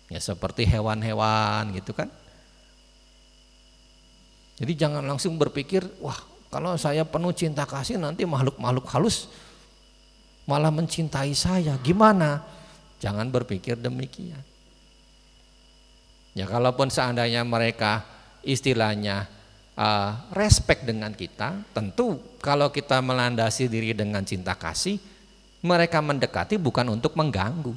Ya 0.08 0.20
seperti 0.20 0.64
hewan-hewan 0.64 1.76
gitu 1.76 1.92
kan. 1.92 2.08
Jadi 4.56 4.72
jangan 4.72 5.04
langsung 5.04 5.36
berpikir, 5.36 5.84
wah 6.00 6.33
kalau 6.54 6.78
saya 6.78 7.02
penuh 7.02 7.34
cinta 7.34 7.66
kasih 7.66 7.98
nanti 7.98 8.22
makhluk-makhluk 8.22 8.86
halus 8.94 9.26
malah 10.46 10.70
mencintai 10.70 11.34
saya. 11.34 11.74
Gimana? 11.82 12.46
Jangan 13.02 13.26
berpikir 13.26 13.74
demikian. 13.74 14.38
Ya 16.38 16.46
kalaupun 16.46 16.94
seandainya 16.94 17.42
mereka 17.42 18.06
istilahnya 18.46 19.26
uh, 19.74 20.30
respect 20.30 20.86
dengan 20.86 21.10
kita, 21.10 21.58
tentu 21.74 22.22
kalau 22.38 22.70
kita 22.70 23.02
melandasi 23.02 23.66
diri 23.66 23.90
dengan 23.90 24.22
cinta 24.22 24.54
kasih, 24.54 25.02
mereka 25.58 25.98
mendekati 25.98 26.54
bukan 26.54 26.86
untuk 26.94 27.18
mengganggu. 27.18 27.74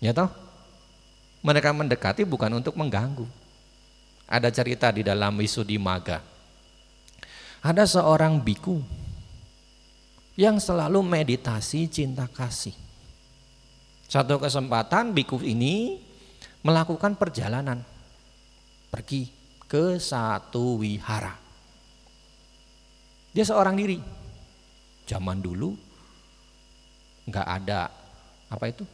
Ya 0.00 0.16
toh? 0.16 0.32
Mereka 1.44 1.68
mendekati 1.76 2.24
bukan 2.24 2.64
untuk 2.64 2.80
mengganggu. 2.80 3.28
Ada 4.24 4.48
cerita 4.48 4.88
di 4.88 5.04
dalam 5.04 5.36
Wisudi 5.36 5.76
Maga. 5.76 6.33
Ada 7.64 7.88
seorang 7.88 8.44
biku 8.44 8.76
yang 10.36 10.60
selalu 10.60 11.00
meditasi 11.00 11.88
cinta 11.88 12.28
kasih. 12.28 12.76
Satu 14.04 14.36
kesempatan 14.36 15.16
biku 15.16 15.40
ini 15.40 15.96
melakukan 16.60 17.16
perjalanan 17.16 17.80
pergi 18.92 19.32
ke 19.64 19.96
satu 19.96 20.76
wihara. 20.84 21.40
Dia 23.32 23.48
seorang 23.48 23.80
diri. 23.80 23.96
Zaman 25.08 25.40
dulu 25.40 25.72
nggak 27.24 27.48
ada 27.48 27.88
apa 28.52 28.64
itu 28.68 28.84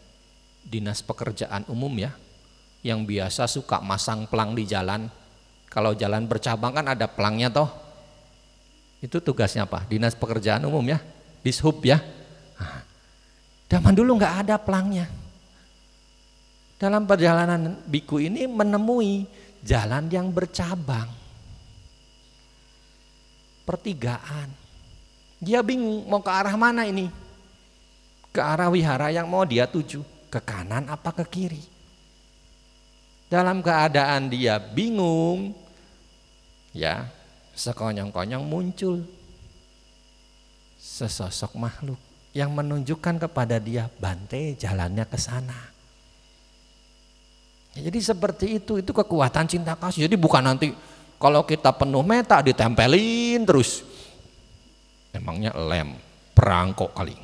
dinas 0.63 1.03
pekerjaan 1.03 1.67
umum 1.67 1.91
ya 1.99 2.15
yang 2.87 3.03
biasa 3.03 3.51
suka 3.51 3.83
masang 3.83 4.31
pelang 4.31 4.55
di 4.55 4.63
jalan. 4.63 5.11
Kalau 5.67 5.91
jalan 5.99 6.31
bercabang 6.31 6.71
kan 6.71 6.87
ada 6.87 7.11
pelangnya 7.11 7.51
toh. 7.51 7.90
Itu 9.01 9.17
tugasnya 9.19 9.65
apa? 9.65 9.89
Dinas 9.89 10.13
pekerjaan 10.13 10.61
umum 10.69 10.85
ya, 10.85 11.01
dishub 11.41 11.81
ya. 11.81 12.05
Zaman 13.73 13.97
dulu 13.97 14.21
nggak 14.21 14.45
ada 14.45 14.61
pelangnya. 14.61 15.09
Dalam 16.77 17.09
perjalanan 17.09 17.81
biku 17.89 18.21
ini 18.21 18.45
menemui 18.45 19.25
jalan 19.65 20.09
yang 20.13 20.29
bercabang. 20.29 21.09
Pertigaan. 23.65 24.49
Dia 25.41 25.65
bingung 25.65 26.05
mau 26.05 26.21
ke 26.21 26.29
arah 26.29 26.57
mana 26.57 26.85
ini. 26.85 27.09
Ke 28.33 28.41
arah 28.45 28.69
wihara 28.69 29.09
yang 29.09 29.29
mau 29.29 29.49
dia 29.49 29.65
tuju. 29.65 30.05
Ke 30.29 30.41
kanan 30.41 30.89
apa 30.93 31.13
ke 31.21 31.25
kiri. 31.29 31.63
Dalam 33.31 33.63
keadaan 33.65 34.29
dia 34.29 34.59
bingung. 34.59 35.55
Ya 36.75 37.07
sekonyong-konyong 37.55 38.45
muncul. 38.45 39.03
Sesosok 40.81 41.57
makhluk 41.61 42.01
yang 42.33 42.55
menunjukkan 42.55 43.29
kepada 43.29 43.59
dia 43.59 43.91
Bante 43.99 44.57
jalannya 44.57 45.05
ke 45.05 45.19
sana. 45.19 45.59
Jadi 47.71 47.99
seperti 48.03 48.59
itu, 48.59 48.83
itu 48.83 48.91
kekuatan 48.91 49.47
cinta 49.47 49.79
kasih. 49.79 50.11
Jadi 50.11 50.19
bukan 50.19 50.43
nanti 50.43 50.75
kalau 51.21 51.47
kita 51.47 51.71
penuh 51.71 52.03
meta 52.03 52.43
ditempelin 52.43 53.47
terus. 53.47 53.87
Emangnya 55.15 55.55
lem, 55.55 55.95
perangkok 56.35 56.91
kali. 56.95 57.15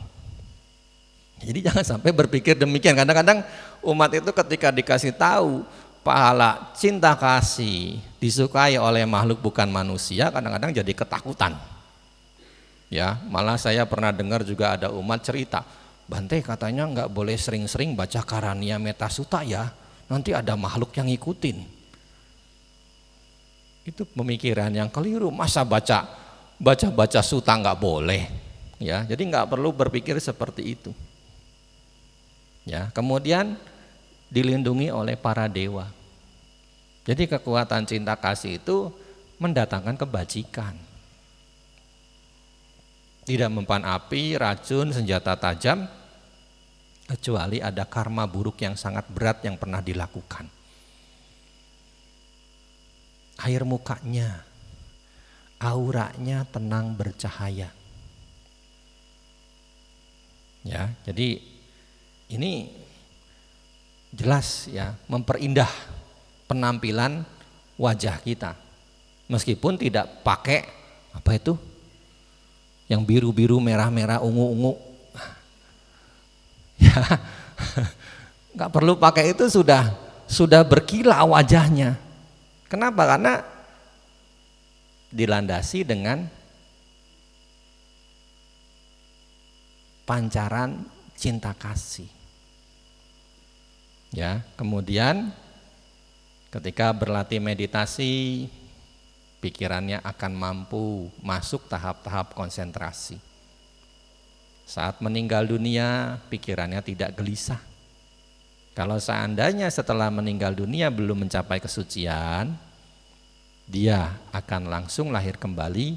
Jadi 1.42 1.58
jangan 1.66 1.84
sampai 1.84 2.10
berpikir 2.14 2.56
demikian. 2.56 2.96
Kadang-kadang 2.96 3.44
umat 3.84 4.10
itu 4.14 4.30
ketika 4.32 4.68
dikasih 4.72 5.12
tahu 5.12 5.66
pahala 6.00 6.72
cinta 6.78 7.12
kasih 7.18 7.98
disukai 8.26 8.74
oleh 8.74 9.06
makhluk 9.06 9.38
bukan 9.38 9.70
manusia, 9.70 10.34
kadang-kadang 10.34 10.74
jadi 10.74 10.92
ketakutan. 10.92 11.54
Ya, 12.90 13.22
malah 13.30 13.54
saya 13.54 13.86
pernah 13.86 14.10
dengar 14.10 14.42
juga 14.42 14.74
ada 14.74 14.90
umat 14.90 15.22
cerita, 15.22 15.62
Bante 16.06 16.38
katanya 16.38 16.86
nggak 16.86 17.10
boleh 17.10 17.34
sering-sering 17.34 17.98
baca 17.98 18.22
Karania 18.22 18.78
Metasuta 18.78 19.42
ya 19.42 19.74
nanti 20.06 20.30
ada 20.30 20.54
makhluk 20.54 20.94
yang 20.94 21.10
ngikutin. 21.10 21.66
Itu 23.82 24.06
pemikiran 24.14 24.70
yang 24.70 24.86
keliru. 24.86 25.34
Masa 25.34 25.66
baca 25.66 26.06
baca 26.62 26.88
baca 26.94 27.20
suta 27.26 27.58
nggak 27.58 27.78
boleh, 27.82 28.22
ya. 28.78 29.02
Jadi 29.02 29.22
nggak 29.34 29.50
perlu 29.50 29.74
berpikir 29.74 30.14
seperti 30.22 30.78
itu. 30.78 30.94
Ya, 32.62 32.90
kemudian 32.94 33.58
dilindungi 34.30 34.94
oleh 34.94 35.18
para 35.18 35.50
dewa. 35.50 35.90
Jadi 37.06 37.30
kekuatan 37.30 37.86
cinta 37.86 38.18
kasih 38.18 38.58
itu 38.58 38.90
mendatangkan 39.38 39.94
kebajikan. 39.94 40.74
Tidak 43.26 43.50
mempan 43.50 43.86
api, 43.86 44.34
racun, 44.34 44.90
senjata 44.90 45.38
tajam, 45.38 45.86
kecuali 47.06 47.62
ada 47.62 47.86
karma 47.86 48.26
buruk 48.26 48.58
yang 48.62 48.74
sangat 48.74 49.06
berat 49.06 49.38
yang 49.46 49.54
pernah 49.54 49.78
dilakukan. 49.78 50.50
Air 53.46 53.62
mukanya, 53.62 54.42
auranya 55.62 56.42
tenang 56.50 56.94
bercahaya. 56.98 57.70
Ya, 60.66 60.90
jadi 61.06 61.38
ini 62.26 62.74
jelas 64.10 64.66
ya 64.66 64.98
memperindah 65.06 65.70
penampilan 66.46 67.26
wajah 67.76 68.18
kita. 68.22 68.56
Meskipun 69.26 69.78
tidak 69.78 70.22
pakai 70.22 70.66
apa 71.12 71.30
itu? 71.34 71.54
Yang 72.86 73.02
biru-biru, 73.02 73.58
merah-merah, 73.58 74.22
ungu-ungu. 74.22 74.74
Ya. 76.76 76.92
nggak 78.52 78.68
perlu 78.68 79.00
pakai 79.00 79.32
itu 79.32 79.48
sudah 79.48 79.96
sudah 80.28 80.60
berkilau 80.60 81.32
wajahnya. 81.32 81.96
Kenapa? 82.68 83.16
Karena 83.16 83.40
dilandasi 85.08 85.88
dengan 85.88 86.28
pancaran 90.04 90.84
cinta 91.16 91.56
kasih. 91.56 92.12
Ya, 94.12 94.44
kemudian 94.60 95.32
ketika 96.50 96.94
berlatih 96.94 97.42
meditasi 97.42 98.46
pikirannya 99.40 100.02
akan 100.02 100.32
mampu 100.34 101.10
masuk 101.22 101.68
tahap-tahap 101.70 102.34
konsentrasi. 102.34 103.20
Saat 104.66 104.98
meninggal 104.98 105.46
dunia, 105.46 106.18
pikirannya 106.26 106.82
tidak 106.82 107.14
gelisah. 107.14 107.62
Kalau 108.74 108.98
seandainya 108.98 109.70
setelah 109.70 110.10
meninggal 110.10 110.52
dunia 110.52 110.90
belum 110.90 111.24
mencapai 111.24 111.62
kesucian, 111.62 112.58
dia 113.66 114.18
akan 114.34 114.66
langsung 114.66 115.14
lahir 115.14 115.38
kembali 115.38 115.96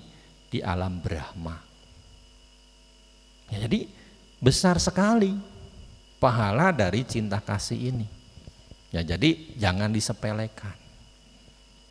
di 0.53 0.61
alam 0.61 1.01
Brahma. 1.01 1.57
Ya, 3.49 3.65
jadi 3.65 3.89
besar 4.37 4.77
sekali 4.77 5.33
pahala 6.21 6.69
dari 6.69 7.01
cinta 7.01 7.41
kasih 7.41 7.89
ini. 7.93 8.18
Ya, 8.89 9.05
jadi 9.05 9.53
jangan 9.57 9.93
disepelekan. 9.93 10.73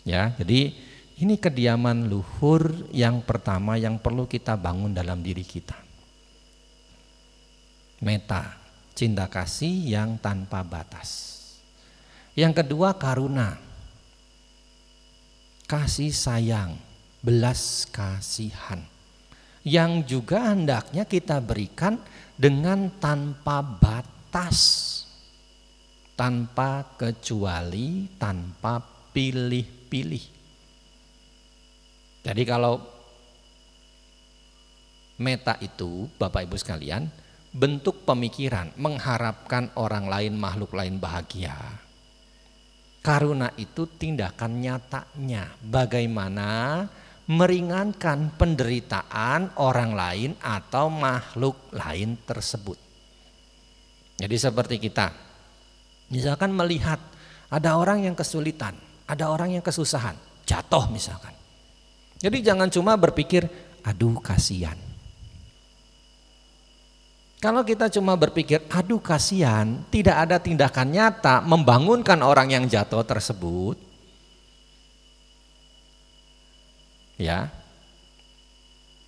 Ya, 0.02 0.34
jadi 0.38 0.74
ini 1.18 1.34
kediaman 1.38 2.10
luhur 2.10 2.90
yang 2.90 3.22
pertama 3.22 3.78
yang 3.78 3.98
perlu 3.98 4.26
kita 4.26 4.58
bangun 4.58 4.90
dalam 4.94 5.22
diri 5.22 5.42
kita. 5.46 5.78
Meta, 8.02 8.58
cinta 8.94 9.26
kasih 9.26 9.94
yang 9.98 10.18
tanpa 10.18 10.62
batas. 10.62 11.36
Yang 12.38 12.62
kedua 12.62 12.94
karuna. 12.94 13.58
Kasih 15.68 16.14
sayang, 16.14 16.78
belas 17.20 17.84
kasihan. 17.90 18.80
Yang 19.66 20.16
juga 20.16 20.54
hendaknya 20.54 21.04
kita 21.04 21.42
berikan 21.44 22.00
dengan 22.38 22.88
tanpa 23.02 23.60
batas 23.60 24.08
atas 24.28 25.07
tanpa 26.18 26.98
kecuali, 26.98 28.10
tanpa 28.18 28.82
pilih-pilih. 29.14 30.24
Jadi 32.26 32.42
kalau 32.42 32.82
meta 35.22 35.54
itu 35.62 36.10
Bapak 36.18 36.50
Ibu 36.50 36.58
sekalian 36.58 37.06
bentuk 37.54 38.02
pemikiran 38.02 38.74
mengharapkan 38.74 39.70
orang 39.78 40.10
lain 40.10 40.34
makhluk 40.34 40.74
lain 40.74 40.98
bahagia. 40.98 41.54
Karuna 42.98 43.54
itu 43.54 43.86
tindakan 43.86 44.58
nyatanya 44.58 45.54
bagaimana 45.62 46.82
meringankan 47.30 48.34
penderitaan 48.34 49.54
orang 49.62 49.94
lain 49.94 50.30
atau 50.42 50.90
makhluk 50.90 51.70
lain 51.70 52.18
tersebut. 52.26 52.76
Jadi 54.18 54.34
seperti 54.34 54.82
kita, 54.82 55.27
misalkan 56.08 56.52
melihat 56.52 57.00
ada 57.48 57.76
orang 57.80 58.04
yang 58.04 58.16
kesulitan, 58.16 58.76
ada 59.08 59.32
orang 59.32 59.56
yang 59.56 59.64
kesusahan, 59.64 60.16
jatuh 60.44 60.88
misalkan. 60.92 61.32
Jadi 62.18 62.42
jangan 62.42 62.68
cuma 62.68 62.98
berpikir, 62.98 63.46
aduh 63.86 64.18
kasihan. 64.18 64.76
Kalau 67.38 67.62
kita 67.62 67.86
cuma 67.94 68.18
berpikir, 68.18 68.66
aduh 68.66 68.98
kasihan, 68.98 69.86
tidak 69.94 70.26
ada 70.26 70.42
tindakan 70.42 70.90
nyata 70.90 71.38
membangunkan 71.46 72.18
orang 72.18 72.50
yang 72.50 72.64
jatuh 72.66 73.06
tersebut. 73.06 73.78
Ya. 77.14 77.54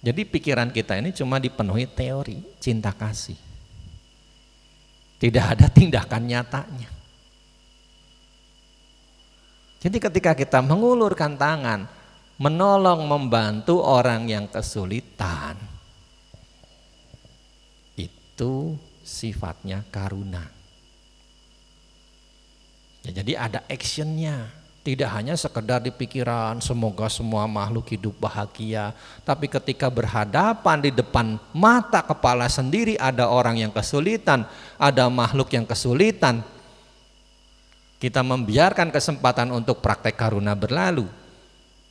Jadi 0.01 0.23
pikiran 0.25 0.71
kita 0.71 0.97
ini 0.97 1.11
cuma 1.11 1.43
dipenuhi 1.43 1.91
teori 1.91 2.41
cinta 2.63 2.95
kasih. 2.95 3.50
Tidak 5.21 5.45
ada 5.45 5.69
tindakan 5.69 6.25
nyatanya. 6.25 6.91
Jadi 9.81 9.97
ketika 9.97 10.33
kita 10.33 10.65
mengulurkan 10.65 11.37
tangan, 11.37 11.85
menolong, 12.41 13.05
membantu 13.05 13.85
orang 13.85 14.29
yang 14.29 14.49
kesulitan, 14.49 15.61
itu 17.97 18.81
sifatnya 19.05 19.85
karuna. 19.93 20.45
Ya, 23.05 23.11
jadi 23.21 23.33
ada 23.37 23.61
actionnya. 23.69 24.60
Tidak 24.81 25.13
hanya 25.13 25.37
sekedar 25.37 25.85
di 25.85 25.93
pikiran 25.93 26.57
semoga 26.65 27.05
semua 27.13 27.45
makhluk 27.45 27.93
hidup 27.93 28.17
bahagia, 28.17 28.97
tapi 29.29 29.45
ketika 29.45 29.93
berhadapan 29.93 30.81
di 30.81 30.89
depan 30.89 31.37
mata 31.53 32.01
kepala 32.01 32.49
sendiri 32.49 32.97
ada 32.97 33.29
orang 33.29 33.61
yang 33.61 33.69
kesulitan, 33.69 34.49
ada 34.81 35.05
makhluk 35.13 35.53
yang 35.53 35.69
kesulitan. 35.69 36.41
Kita 38.01 38.25
membiarkan 38.25 38.89
kesempatan 38.89 39.53
untuk 39.53 39.85
praktek 39.85 40.17
karuna 40.17 40.57
berlalu. 40.57 41.05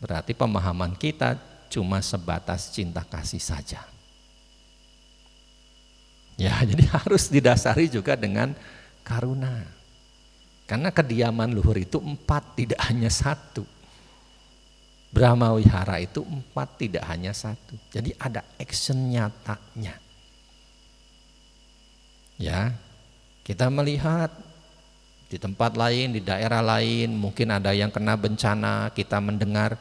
Berarti 0.02 0.34
pemahaman 0.34 0.98
kita 0.98 1.38
cuma 1.70 2.02
sebatas 2.02 2.74
cinta 2.74 3.06
kasih 3.06 3.38
saja. 3.38 3.86
Ya, 6.42 6.58
jadi 6.70 6.90
harus 6.90 7.30
didasari 7.30 7.86
juga 7.86 8.18
dengan 8.18 8.58
karuna. 9.06 9.79
Karena 10.70 10.94
kediaman 10.94 11.50
luhur 11.50 11.82
itu 11.82 11.98
empat, 11.98 12.54
tidak 12.54 12.78
hanya 12.86 13.10
satu. 13.10 13.66
Brahma 15.10 15.58
Wihara 15.58 15.98
itu 15.98 16.22
empat, 16.22 16.78
tidak 16.78 17.10
hanya 17.10 17.34
satu. 17.34 17.74
Jadi 17.90 18.14
ada 18.22 18.46
action 18.62 19.10
nyatanya. 19.10 19.98
Ya, 22.38 22.78
kita 23.42 23.66
melihat 23.74 24.30
di 25.26 25.42
tempat 25.42 25.74
lain, 25.74 26.14
di 26.14 26.22
daerah 26.22 26.62
lain, 26.62 27.18
mungkin 27.18 27.50
ada 27.50 27.74
yang 27.74 27.90
kena 27.90 28.14
bencana, 28.14 28.94
kita 28.94 29.18
mendengar, 29.18 29.74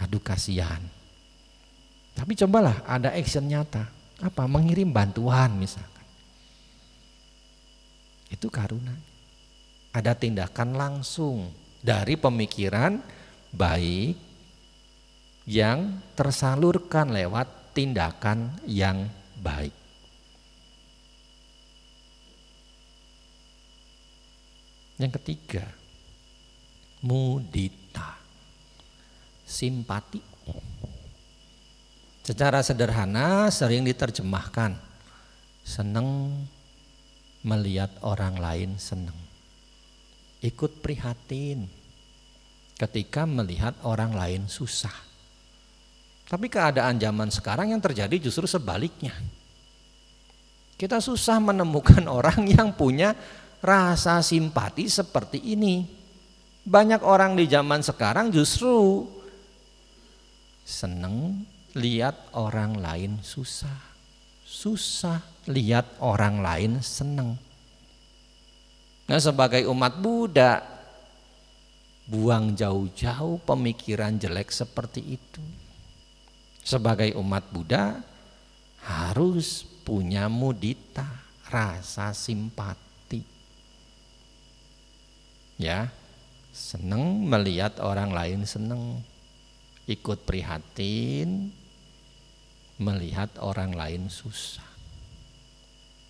aduh 0.00 0.24
kasihan. 0.24 0.80
Tapi 2.16 2.32
cobalah 2.32 2.80
ada 2.88 3.12
action 3.12 3.44
nyata. 3.44 3.84
Apa? 4.24 4.48
Mengirim 4.48 4.88
bantuan 4.88 5.52
misalkan. 5.60 6.08
Itu 8.32 8.48
karuna 8.48 9.09
ada 9.90 10.14
tindakan 10.14 10.78
langsung 10.78 11.50
dari 11.82 12.14
pemikiran 12.14 13.02
baik 13.50 14.14
yang 15.50 15.98
tersalurkan 16.14 17.10
lewat 17.10 17.74
tindakan 17.74 18.54
yang 18.70 19.10
baik. 19.42 19.74
Yang 25.00 25.12
ketiga, 25.16 25.64
mudita, 27.00 28.20
simpati. 29.48 30.20
Secara 32.20 32.60
sederhana 32.60 33.48
sering 33.48 33.82
diterjemahkan, 33.88 34.76
senang 35.64 36.36
melihat 37.40 37.88
orang 38.04 38.36
lain 38.36 38.70
senang. 38.76 39.29
Ikut 40.40 40.80
prihatin 40.80 41.68
ketika 42.80 43.28
melihat 43.28 43.76
orang 43.84 44.16
lain 44.16 44.42
susah. 44.48 44.94
Tapi 46.24 46.46
keadaan 46.48 46.96
zaman 46.96 47.28
sekarang 47.28 47.76
yang 47.76 47.82
terjadi 47.82 48.16
justru 48.16 48.48
sebaliknya. 48.48 49.12
Kita 50.80 50.96
susah 51.02 51.36
menemukan 51.42 52.08
orang 52.22 52.48
yang 52.48 52.72
punya 52.72 53.12
rasa 53.60 54.24
simpati 54.24 54.88
seperti 54.88 55.42
ini. 55.52 55.84
Banyak 56.64 57.04
orang 57.04 57.36
di 57.36 57.44
zaman 57.44 57.84
sekarang 57.84 58.32
justru 58.32 59.04
seneng 60.64 61.44
lihat 61.76 62.32
orang 62.32 62.80
lain 62.80 63.20
susah. 63.20 63.90
Susah 64.46 65.20
lihat 65.50 65.98
orang 65.98 66.40
lain 66.40 66.72
seneng. 66.80 67.49
Nah 69.10 69.18
sebagai 69.18 69.66
umat 69.66 69.98
Buddha 69.98 70.62
buang 72.06 72.54
jauh-jauh 72.54 73.42
pemikiran 73.42 74.14
jelek 74.14 74.54
seperti 74.54 75.18
itu. 75.18 75.42
Sebagai 76.62 77.18
umat 77.18 77.42
Buddha 77.50 77.98
harus 78.86 79.66
punya 79.82 80.30
mudita, 80.30 81.10
rasa 81.50 82.14
simpati. 82.14 83.26
Ya, 85.58 85.90
seneng 86.54 87.26
melihat 87.26 87.82
orang 87.82 88.14
lain 88.14 88.46
seneng, 88.46 89.02
ikut 89.90 90.22
prihatin 90.22 91.50
melihat 92.78 93.28
orang 93.42 93.74
lain 93.74 94.06
susah. 94.06 94.70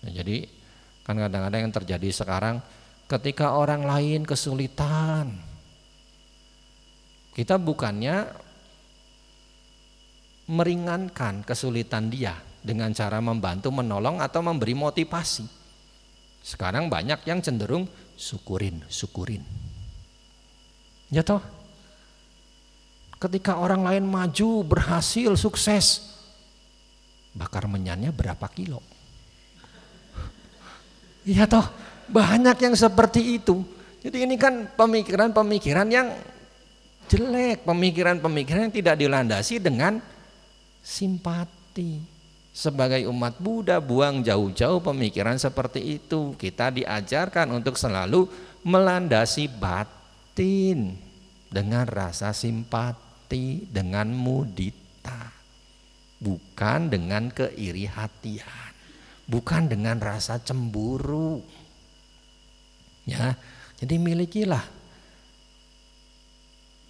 Nah, 0.05 0.11
jadi 0.13 0.45
kan 1.01 1.17
kadang-kadang 1.17 1.65
yang 1.65 1.73
terjadi 1.73 2.09
sekarang 2.13 2.61
ketika 3.11 3.59
orang 3.59 3.83
lain 3.83 4.23
kesulitan. 4.23 5.35
Kita 7.35 7.59
bukannya 7.59 8.27
meringankan 10.47 11.43
kesulitan 11.43 12.07
dia 12.07 12.35
dengan 12.63 12.91
cara 12.95 13.19
membantu, 13.19 13.71
menolong 13.71 14.23
atau 14.23 14.39
memberi 14.39 14.75
motivasi. 14.75 15.43
Sekarang 16.43 16.87
banyak 16.87 17.23
yang 17.27 17.43
cenderung 17.43 17.87
syukurin, 18.15 18.83
syukurin. 18.87 19.43
Ya 21.11 21.23
toh? 21.23 21.43
Ketika 23.21 23.59
orang 23.59 23.85
lain 23.85 24.07
maju, 24.07 24.65
berhasil, 24.65 25.35
sukses, 25.37 26.15
bakar 27.35 27.69
menyannya 27.69 28.09
berapa 28.09 28.47
kilo? 28.49 28.81
Iya 31.27 31.45
toh? 31.53 31.90
Banyak 32.11 32.57
yang 32.59 32.75
seperti 32.75 33.39
itu. 33.39 33.63
Jadi 34.03 34.27
ini 34.27 34.35
kan 34.35 34.67
pemikiran-pemikiran 34.75 35.87
yang 35.87 36.11
jelek, 37.07 37.63
pemikiran-pemikiran 37.63 38.67
yang 38.67 38.75
tidak 38.75 38.95
dilandasi 38.99 39.63
dengan 39.63 40.03
simpati. 40.83 42.03
Sebagai 42.51 43.07
umat 43.07 43.39
Buddha 43.39 43.79
buang 43.79 44.19
jauh-jauh 44.27 44.83
pemikiran 44.83 45.39
seperti 45.39 46.01
itu. 46.01 46.35
Kita 46.35 46.67
diajarkan 46.67 47.55
untuk 47.55 47.79
selalu 47.79 48.27
melandasi 48.67 49.47
batin 49.47 50.99
dengan 51.47 51.87
rasa 51.87 52.35
simpati, 52.35 53.71
dengan 53.71 54.11
mudita. 54.11 55.31
Bukan 56.19 56.91
dengan 56.91 57.31
keiri 57.31 57.87
hatian, 57.87 58.71
bukan 59.25 59.71
dengan 59.71 59.97
rasa 60.03 60.37
cemburu. 60.43 61.39
Ya, 63.05 63.33
jadi 63.81 63.97
milikilah 63.97 64.61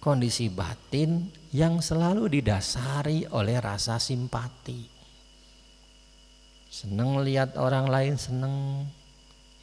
kondisi 0.02 0.52
batin 0.52 1.30
yang 1.54 1.80
selalu 1.80 2.28
didasari 2.28 3.30
oleh 3.32 3.56
rasa 3.62 3.96
simpati. 3.96 4.90
Seneng 6.68 7.22
lihat 7.22 7.56
orang 7.56 7.88
lain 7.88 8.16
seneng, 8.18 8.88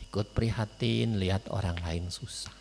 ikut 0.10 0.32
prihatin 0.34 1.20
lihat 1.22 1.46
orang 1.54 1.78
lain 1.84 2.10
susah. 2.10 2.56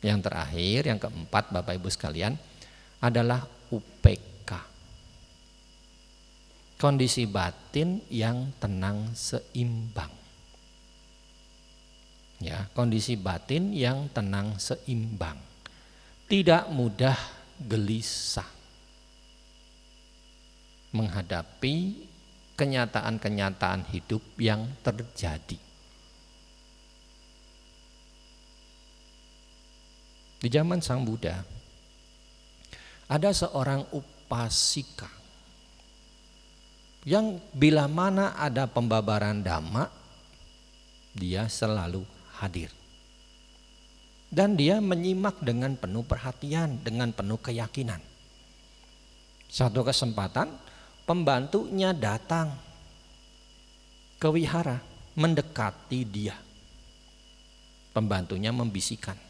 Yang 0.00 0.30
terakhir, 0.30 0.80
yang 0.86 1.00
keempat 1.00 1.50
Bapak 1.50 1.76
Ibu 1.76 1.88
sekalian 1.92 2.34
adalah 3.02 3.42
UPK. 3.74 4.50
Kondisi 6.78 7.26
batin 7.30 8.02
yang 8.10 8.50
tenang 8.58 9.14
seimbang 9.14 10.21
ya 12.42 12.66
kondisi 12.74 13.14
batin 13.14 13.70
yang 13.70 14.10
tenang 14.10 14.58
seimbang. 14.58 15.38
Tidak 16.26 16.68
mudah 16.74 17.16
gelisah. 17.62 18.48
Menghadapi 20.92 22.04
kenyataan-kenyataan 22.58 23.88
hidup 23.88 24.20
yang 24.36 24.68
terjadi. 24.84 25.56
Di 30.42 30.48
zaman 30.50 30.82
Sang 30.82 31.06
Buddha 31.06 31.38
ada 33.06 33.30
seorang 33.30 33.86
upasika 33.94 35.06
yang 37.06 37.38
bila 37.54 37.86
mana 37.86 38.34
ada 38.34 38.66
pembabaran 38.66 39.42
dhamma 39.42 39.86
dia 41.12 41.44
selalu 41.50 42.02
hadir. 42.42 42.74
Dan 44.32 44.58
dia 44.58 44.82
menyimak 44.82 45.38
dengan 45.44 45.78
penuh 45.78 46.02
perhatian, 46.02 46.82
dengan 46.82 47.14
penuh 47.14 47.38
keyakinan. 47.38 48.00
Satu 49.52 49.84
kesempatan 49.84 50.48
pembantunya 51.04 51.92
datang 51.92 52.56
ke 54.16 54.24
wihara 54.32 54.80
mendekati 55.20 56.00
dia. 56.08 56.32
Pembantunya 57.92 58.48
membisikkan, 58.48 59.20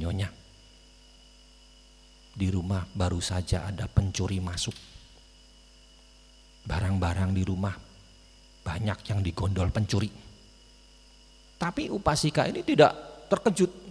"Nyonya, 0.00 0.32
di 2.32 2.48
rumah 2.48 2.88
baru 2.96 3.20
saja 3.20 3.68
ada 3.68 3.84
pencuri 3.84 4.40
masuk. 4.40 4.72
Barang-barang 6.64 7.36
di 7.36 7.44
rumah 7.44 7.76
banyak 8.64 8.98
yang 9.12 9.20
digondol 9.20 9.68
pencuri." 9.68 10.27
Tapi 11.58 11.90
upasika 11.90 12.46
ini 12.46 12.62
tidak 12.62 12.94
terkejut. 13.26 13.90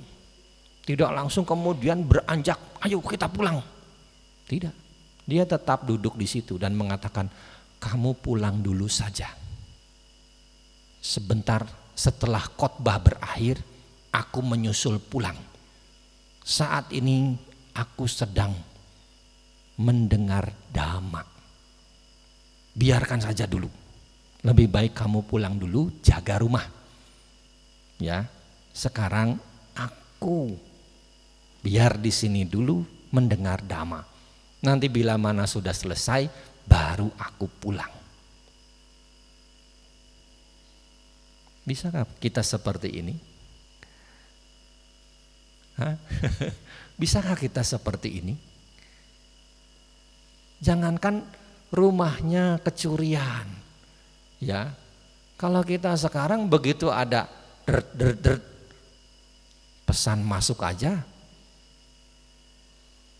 Tidak 0.87 1.11
langsung 1.11 1.43
kemudian 1.43 2.07
beranjak, 2.07 2.79
ayo 2.87 3.03
kita 3.03 3.27
pulang. 3.27 3.59
Tidak. 4.47 4.71
Dia 5.27 5.43
tetap 5.43 5.83
duduk 5.83 6.15
di 6.15 6.23
situ 6.23 6.55
dan 6.55 6.71
mengatakan, 6.71 7.27
kamu 7.83 8.15
pulang 8.23 8.63
dulu 8.63 8.87
saja. 8.87 9.27
Sebentar 11.03 11.67
setelah 11.91 12.39
khotbah 12.39 13.03
berakhir, 13.03 13.59
aku 14.15 14.39
menyusul 14.39 15.03
pulang. 15.03 15.35
Saat 16.39 16.95
ini 16.95 17.35
aku 17.75 18.07
sedang 18.07 18.55
mendengar 19.83 20.47
dhamma. 20.71 21.19
Biarkan 22.71 23.19
saja 23.19 23.43
dulu. 23.43 23.67
Lebih 24.47 24.71
baik 24.71 24.95
kamu 24.95 25.27
pulang 25.27 25.59
dulu, 25.59 25.99
jaga 25.99 26.39
rumah 26.39 26.76
ya 27.97 28.25
sekarang 28.73 29.41
aku 29.73 30.53
biar 31.61 31.97
di 31.97 32.13
sini 32.13 32.45
dulu 32.45 32.85
mendengar 33.11 33.61
dhamma. 33.65 34.05
Nanti 34.63 34.89
bila 34.89 35.17
mana 35.21 35.45
sudah 35.45 35.73
selesai 35.73 36.29
baru 36.65 37.09
aku 37.17 37.45
pulang. 37.61 37.93
Bisakah 41.67 42.07
kita 42.17 42.41
seperti 42.41 42.89
ini? 43.03 43.15
Bisakah 47.01 47.35
kita 47.37 47.61
seperti 47.61 48.23
ini? 48.23 48.33
Jangankan 50.63 51.21
rumahnya 51.69 52.57
kecurian. 52.65 53.45
Ya 54.41 54.73
kalau 55.37 55.61
kita 55.61 55.93
sekarang 55.93 56.49
begitu 56.49 56.89
ada 56.89 57.29
dert, 57.67 57.91
dert, 57.91 58.17
dert. 58.23 58.43
Pesan 59.83 60.23
masuk 60.23 60.63
aja. 60.63 61.03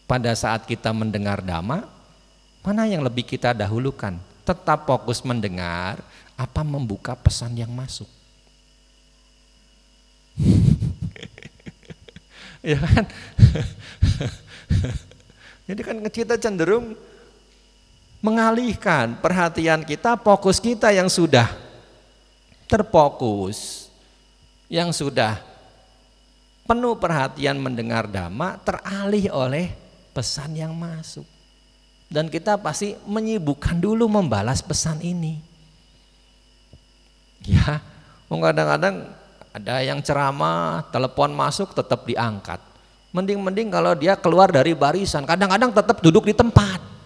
Pada 0.07 0.31
saat 0.31 0.63
kita 0.63 0.95
mendengar 0.95 1.43
dhamma, 1.43 1.83
mana 2.63 2.87
yang 2.87 3.03
lebih 3.03 3.27
kita 3.27 3.51
dahulukan? 3.51 4.15
Tetap 4.47 4.87
fokus 4.87 5.19
mendengar, 5.27 5.99
apa 6.39 6.63
membuka 6.63 7.11
pesan 7.19 7.59
yang 7.59 7.75
masuk? 7.75 8.07
ya 12.71 12.79
kan? 12.79 13.03
Jadi 15.67 15.81
kan 15.83 15.99
kita 16.07 16.39
cenderung 16.39 16.95
mengalihkan 18.23 19.19
perhatian 19.19 19.83
kita, 19.83 20.15
fokus 20.15 20.63
kita 20.63 20.95
yang 20.95 21.11
sudah 21.11 21.51
terfokus 22.71 23.86
yang 24.67 24.91
sudah 24.91 25.39
penuh 26.67 26.99
perhatian 26.99 27.55
mendengar 27.55 28.07
dhamma 28.07 28.59
teralih 28.61 29.31
oleh 29.31 29.71
pesan 30.11 30.55
yang 30.55 30.75
masuk. 30.75 31.23
Dan 32.07 32.31
kita 32.31 32.55
pasti 32.55 32.95
menyibukkan 33.03 33.79
dulu 33.79 34.07
membalas 34.07 34.63
pesan 34.63 35.03
ini. 35.03 35.43
Ya, 37.43 37.83
kadang-kadang 38.27 39.11
ada 39.51 39.75
yang 39.83 39.99
ceramah, 39.99 40.87
telepon 40.91 41.35
masuk 41.35 41.75
tetap 41.75 42.07
diangkat. 42.07 42.63
Mending-mending 43.11 43.71
kalau 43.71 43.91
dia 43.95 44.15
keluar 44.15 44.51
dari 44.51 44.71
barisan, 44.75 45.27
kadang-kadang 45.27 45.71
tetap 45.71 45.99
duduk 45.99 46.27
di 46.27 46.35
tempat. 46.35 46.96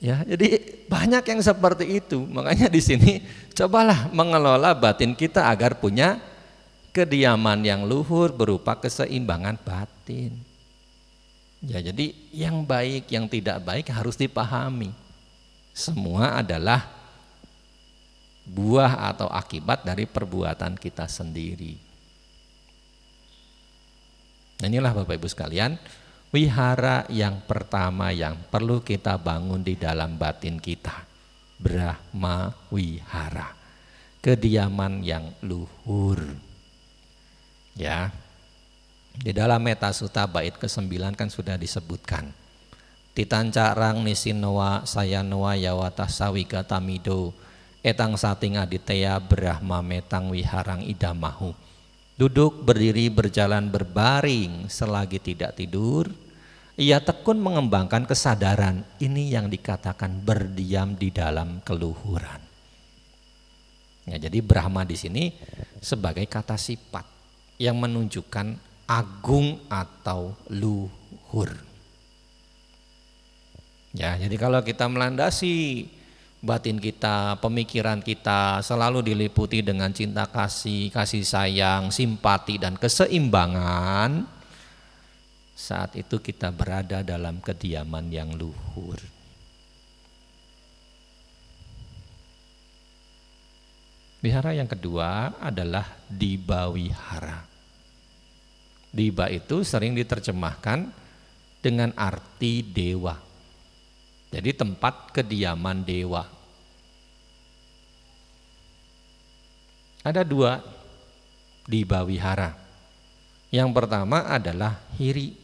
Ya, 0.00 0.24
jadi 0.24 0.56
banyak 0.88 1.24
yang 1.28 1.40
seperti 1.44 2.00
itu. 2.00 2.24
Makanya 2.24 2.72
di 2.72 2.80
sini 2.80 3.20
cobalah 3.52 4.08
mengelola 4.08 4.72
batin 4.72 5.12
kita 5.12 5.44
agar 5.52 5.76
punya 5.76 6.16
kediaman 6.96 7.60
yang 7.60 7.84
luhur 7.84 8.32
berupa 8.32 8.80
keseimbangan 8.80 9.60
batin. 9.60 10.40
Ya, 11.60 11.84
jadi 11.84 12.16
yang 12.32 12.64
baik, 12.64 13.12
yang 13.12 13.28
tidak 13.28 13.60
baik 13.60 13.92
harus 13.92 14.16
dipahami. 14.16 14.96
Semua 15.76 16.40
adalah 16.40 16.88
buah 18.48 19.12
atau 19.12 19.28
akibat 19.28 19.84
dari 19.84 20.08
perbuatan 20.08 20.80
kita 20.80 21.04
sendiri. 21.04 21.76
Nah, 24.60 24.66
inilah 24.68 24.92
Bapak 24.96 25.20
Ibu 25.20 25.28
sekalian, 25.28 25.76
Wihara 26.30 27.10
yang 27.10 27.42
pertama 27.42 28.14
yang 28.14 28.38
perlu 28.54 28.86
kita 28.86 29.18
bangun 29.18 29.66
di 29.66 29.74
dalam 29.74 30.14
batin 30.14 30.62
kita. 30.62 31.02
Brahma 31.58 32.54
Wihara. 32.70 33.50
Kediaman 34.22 35.02
yang 35.02 35.34
luhur. 35.42 36.22
Ya. 37.74 38.14
Di 39.10 39.34
dalam 39.34 39.58
Metasuta 39.58 40.30
bait 40.30 40.54
ke-9 40.54 40.86
kan 41.18 41.26
sudah 41.26 41.58
disebutkan. 41.58 42.30
Titancarang 43.10 44.06
nisinowa 44.06 44.86
sayanowa 44.86 45.58
yawata 45.58 46.06
sawika 46.06 46.62
tamido 46.62 47.34
etang 47.82 48.14
sating 48.14 48.54
aditeya 48.54 49.18
brahma 49.18 49.82
metang 49.82 50.30
wiharang 50.30 50.86
idamahu 50.86 51.56
duduk, 52.20 52.60
berdiri, 52.68 53.08
berjalan, 53.08 53.72
berbaring 53.72 54.68
selagi 54.68 55.16
tidak 55.24 55.56
tidur, 55.56 56.12
ia 56.76 57.00
tekun 57.00 57.40
mengembangkan 57.40 58.04
kesadaran. 58.04 58.84
Ini 59.00 59.40
yang 59.40 59.48
dikatakan 59.48 60.20
berdiam 60.20 60.92
di 61.00 61.08
dalam 61.08 61.64
keluhuran. 61.64 62.44
Ya, 64.04 64.20
jadi 64.20 64.44
Brahma 64.44 64.84
di 64.84 65.00
sini 65.00 65.32
sebagai 65.80 66.28
kata 66.28 66.60
sifat 66.60 67.08
yang 67.56 67.80
menunjukkan 67.80 68.60
agung 68.84 69.64
atau 69.72 70.36
luhur. 70.52 71.56
Ya, 73.96 74.20
jadi 74.20 74.36
kalau 74.36 74.60
kita 74.60 74.84
melandasi 74.92 75.88
batin 76.40 76.80
kita, 76.80 77.36
pemikiran 77.36 78.00
kita 78.00 78.64
selalu 78.64 79.04
diliputi 79.12 79.60
dengan 79.60 79.92
cinta 79.92 80.24
kasih, 80.24 80.88
kasih 80.88 81.24
sayang, 81.24 81.92
simpati 81.92 82.56
dan 82.56 82.80
keseimbangan, 82.80 84.24
saat 85.52 85.92
itu 86.00 86.16
kita 86.16 86.48
berada 86.48 87.04
dalam 87.04 87.44
kediaman 87.44 88.08
yang 88.08 88.32
luhur. 88.32 88.96
Wihara 94.20 94.52
yang 94.52 94.68
kedua 94.68 95.40
adalah 95.40 95.96
Diba 96.08 96.68
Wihara. 96.68 97.40
Diba 98.92 99.32
itu 99.32 99.64
sering 99.64 99.96
diterjemahkan 99.96 100.92
dengan 101.60 101.92
arti 101.96 102.60
dewa 102.64 103.29
jadi 104.30 104.50
tempat 104.54 105.10
kediaman 105.10 105.82
dewa. 105.82 106.22
Ada 110.06 110.22
dua 110.24 110.62
di 111.66 111.82
Bawihara. 111.84 112.56
Yang 113.50 113.70
pertama 113.74 114.30
adalah 114.30 114.78
hiri, 114.96 115.34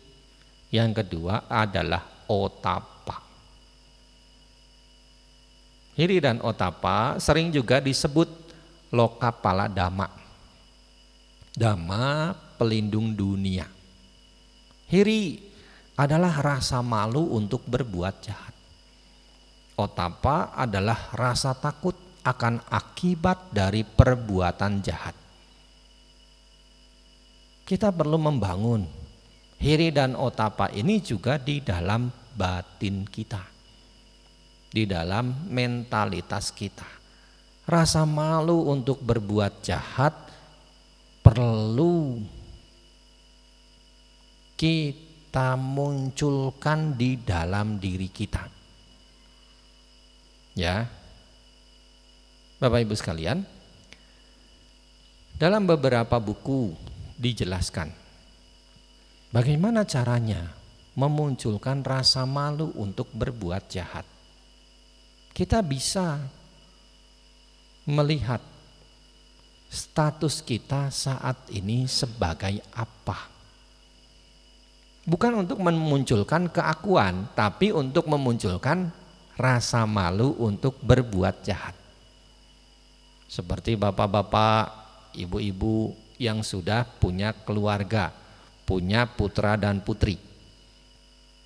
yang 0.71 0.95
kedua 0.95 1.51
adalah 1.51 2.25
otapa. 2.31 3.19
Hiri 5.99 6.23
dan 6.23 6.39
otapa 6.39 7.19
sering 7.19 7.51
juga 7.51 7.83
disebut 7.83 8.31
lokapala 8.95 9.67
dama. 9.67 10.07
Dama 11.51 12.37
pelindung 12.61 13.17
dunia. 13.17 13.67
Hiri 14.87 15.41
adalah 15.99 16.39
rasa 16.39 16.85
malu 16.85 17.35
untuk 17.35 17.65
berbuat 17.67 18.15
jahat. 18.23 18.46
Otapa 19.77 20.57
adalah 20.57 21.13
rasa 21.13 21.53
takut 21.53 21.93
akan 22.25 22.65
akibat 22.73 23.53
dari 23.53 23.85
perbuatan 23.85 24.81
jahat. 24.81 25.13
Kita 27.61 27.93
perlu 27.93 28.17
membangun 28.17 28.89
hiri 29.61 29.93
dan 29.93 30.17
otapa 30.17 30.73
ini 30.73 31.05
juga 31.05 31.37
di 31.37 31.61
dalam 31.61 32.09
batin 32.09 33.05
kita. 33.05 33.45
Di 34.73 34.89
dalam 34.89 35.45
mentalitas 35.53 36.57
kita. 36.57 36.89
Rasa 37.69 38.09
malu 38.09 38.73
untuk 38.73 39.05
berbuat 39.05 39.61
jahat 39.61 40.17
perlu 41.21 42.25
kita 44.57 45.53
munculkan 45.59 46.97
di 46.97 47.21
dalam 47.21 47.77
diri 47.77 48.09
kita 48.09 48.56
Ya. 50.57 50.89
Bapak 52.57 52.89
Ibu 52.89 52.97
sekalian, 52.97 53.45
dalam 55.37 55.69
beberapa 55.69 56.17
buku 56.17 56.73
dijelaskan 57.21 57.93
bagaimana 59.29 59.85
caranya 59.85 60.57
memunculkan 60.97 61.85
rasa 61.85 62.25
malu 62.25 62.73
untuk 62.81 63.13
berbuat 63.13 63.69
jahat. 63.69 64.09
Kita 65.37 65.61
bisa 65.61 66.25
melihat 67.85 68.41
status 69.69 70.41
kita 70.41 70.89
saat 70.89 71.37
ini 71.53 71.85
sebagai 71.85 72.65
apa. 72.73 73.29
Bukan 75.05 75.45
untuk 75.45 75.61
memunculkan 75.61 76.49
keakuan, 76.49 77.29
tapi 77.37 77.77
untuk 77.77 78.09
memunculkan 78.09 78.89
rasa 79.37 79.85
malu 79.85 80.33
untuk 80.41 80.81
berbuat 80.81 81.45
jahat. 81.45 81.77
Seperti 83.29 83.77
bapak-bapak, 83.77 84.65
ibu-ibu 85.13 85.93
yang 86.17 86.41
sudah 86.41 86.89
punya 86.97 87.37
keluarga, 87.45 88.13
punya 88.65 89.05
putra 89.05 89.61
dan 89.61 89.85
putri. 89.85 90.17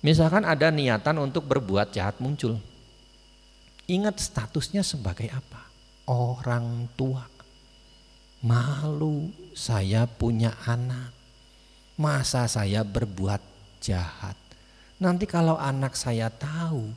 Misalkan 0.01 0.47
ada 0.47 0.73
niatan 0.73 1.21
untuk 1.21 1.45
berbuat 1.45 1.93
jahat 1.93 2.17
muncul. 2.17 2.57
Ingat 3.85 4.17
statusnya 4.23 4.81
sebagai 4.81 5.29
apa? 5.29 5.67
Orang 6.09 6.89
tua. 6.97 7.27
Malu 8.41 9.29
saya 9.53 10.09
punya 10.09 10.57
anak. 10.65 11.13
Masa 12.01 12.49
saya 12.49 12.81
berbuat 12.81 13.43
jahat? 13.83 14.33
Nanti 14.97 15.29
kalau 15.29 15.53
anak 15.57 15.93
saya 15.93 16.33
tahu, 16.33 16.89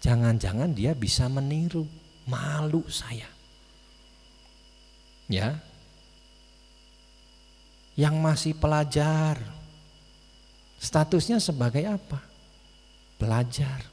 Jangan-jangan 0.00 0.72
dia 0.72 0.96
bisa 0.96 1.28
meniru, 1.28 1.84
malu 2.24 2.80
saya. 2.88 3.28
Ya. 5.28 5.60
Yang 7.94 8.16
masih 8.16 8.52
pelajar. 8.56 9.36
Statusnya 10.80 11.36
sebagai 11.36 11.84
apa? 11.84 12.24
Pelajar. 13.20 13.84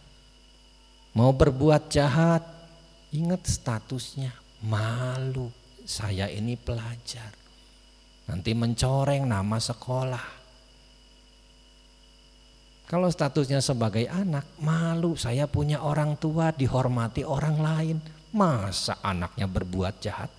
Mau 1.12 1.36
berbuat 1.36 1.92
jahat, 1.92 2.48
ingat 3.12 3.44
statusnya, 3.44 4.32
malu. 4.64 5.52
Saya 5.84 6.32
ini 6.32 6.56
pelajar. 6.56 7.36
Nanti 8.32 8.56
mencoreng 8.56 9.28
nama 9.28 9.60
sekolah 9.60 10.47
kalau 12.88 13.12
statusnya 13.12 13.60
sebagai 13.60 14.08
anak, 14.08 14.48
malu 14.64 15.20
saya 15.20 15.44
punya 15.44 15.84
orang 15.84 16.16
tua 16.16 16.56
dihormati 16.56 17.28
orang 17.28 17.58
lain. 17.60 17.98
Masa 18.32 18.96
anaknya 19.04 19.44
berbuat 19.44 20.00
jahat? 20.00 20.32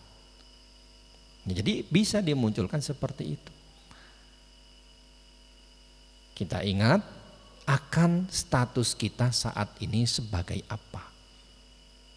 Ya, 1.45 1.61
jadi 1.61 1.85
bisa 1.93 2.25
dimunculkan 2.25 2.81
seperti 2.81 3.37
itu. 3.37 3.53
Kita 6.33 6.65
ingat 6.65 7.05
akan 7.69 8.33
status 8.33 8.97
kita 8.97 9.29
saat 9.29 9.69
ini 9.85 10.09
sebagai 10.09 10.65
apa. 10.73 11.05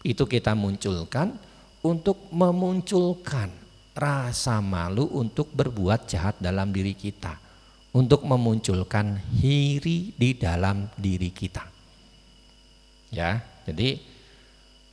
Itu 0.00 0.24
kita 0.24 0.56
munculkan 0.56 1.36
untuk 1.84 2.32
memunculkan 2.32 3.52
rasa 3.92 4.64
malu 4.64 5.12
untuk 5.12 5.52
berbuat 5.52 6.08
jahat 6.08 6.40
dalam 6.40 6.72
diri 6.72 6.96
kita. 6.96 7.51
Untuk 7.92 8.24
memunculkan 8.24 9.20
hiri 9.36 10.16
di 10.16 10.32
dalam 10.32 10.88
diri 10.96 11.28
kita. 11.28 11.68
Ya, 13.12 13.44
jadi 13.68 14.00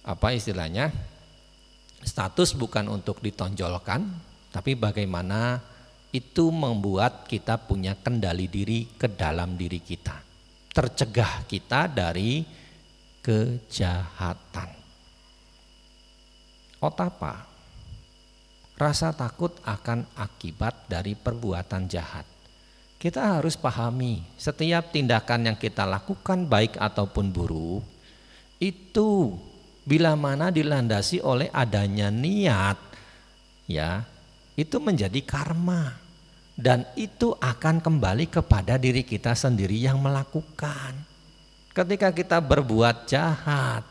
apa 0.04 0.36
istilahnya? 0.36 0.91
Status 2.04 2.56
bukan 2.56 2.91
untuk 2.91 3.24
ditonjolkan, 3.24 4.04
tapi 4.52 4.76
bagaimana 4.76 5.64
itu 6.10 6.50
membuat 6.50 7.28
kita 7.30 7.60
punya 7.60 7.93
kendali 7.93 8.50
diri 8.50 8.88
ke 8.97 9.06
dalam 9.12 9.54
diri 9.60 9.78
kita. 9.84 10.16
Tercegah 10.74 11.43
kita 11.45 11.91
dari 11.91 12.41
kejahatan. 13.22 14.70
Otapa, 16.80 17.43
rasa 18.80 19.12
takut 19.12 19.60
akan 19.68 20.08
akibat 20.16 20.88
dari 20.88 21.14
perbuatan 21.14 21.91
jahat. 21.91 22.39
Kita 23.00 23.39
harus 23.39 23.56
pahami 23.56 24.20
setiap 24.36 24.91
tindakan 24.91 25.47
yang 25.47 25.56
kita 25.56 25.88
lakukan 25.88 26.43
baik 26.43 26.76
ataupun 26.76 27.32
buruk 27.32 27.80
itu 28.60 29.39
bila 29.88 30.20
mana 30.20 30.52
dilandasi 30.52 31.24
oleh 31.24 31.47
adanya 31.56 32.12
niat 32.12 32.76
ya 33.72 34.04
itu 34.60 34.84
menjadi 34.84 35.24
karma 35.24 35.95
dan 36.60 36.84
itu 37.00 37.32
akan 37.39 37.80
kembali 37.80 38.28
kepada 38.28 38.76
diri 38.76 39.08
kita 39.08 39.32
sendiri 39.32 39.80
yang 39.80 40.04
melakukan. 40.04 40.91
Ketika 41.72 42.12
kita 42.12 42.43
berbuat 42.43 43.08
jahat 43.08 43.88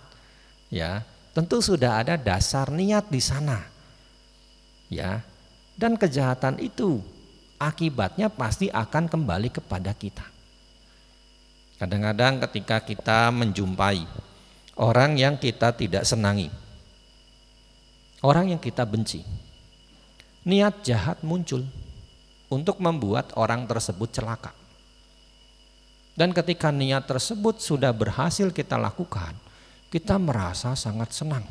ya 0.68 1.00
tentu 1.32 1.64
sudah 1.64 2.04
ada 2.04 2.20
dasar 2.20 2.68
niat 2.68 3.08
di 3.08 3.24
sana. 3.24 3.64
Ya. 4.92 5.24
Dan 5.78 5.96
kejahatan 5.96 6.60
itu 6.60 7.00
akibatnya 7.58 8.30
pasti 8.30 8.70
akan 8.70 9.10
kembali 9.10 9.50
kepada 9.50 9.92
kita. 9.92 10.24
Kadang-kadang 11.78 12.42
ketika 12.48 12.82
kita 12.82 13.30
menjumpai 13.30 14.02
orang 14.78 15.14
yang 15.18 15.38
kita 15.38 15.74
tidak 15.74 16.02
senangi, 16.06 16.50
orang 18.22 18.54
yang 18.54 18.60
kita 18.62 18.82
benci, 18.82 19.22
niat 20.42 20.82
jahat 20.82 21.22
muncul 21.22 21.62
untuk 22.50 22.82
membuat 22.82 23.30
orang 23.38 23.66
tersebut 23.66 24.10
celaka. 24.10 24.50
Dan 26.18 26.34
ketika 26.34 26.74
niat 26.74 27.06
tersebut 27.06 27.62
sudah 27.62 27.94
berhasil 27.94 28.50
kita 28.50 28.74
lakukan, 28.74 29.38
kita 29.86 30.18
merasa 30.18 30.74
sangat 30.74 31.14
senang. 31.14 31.46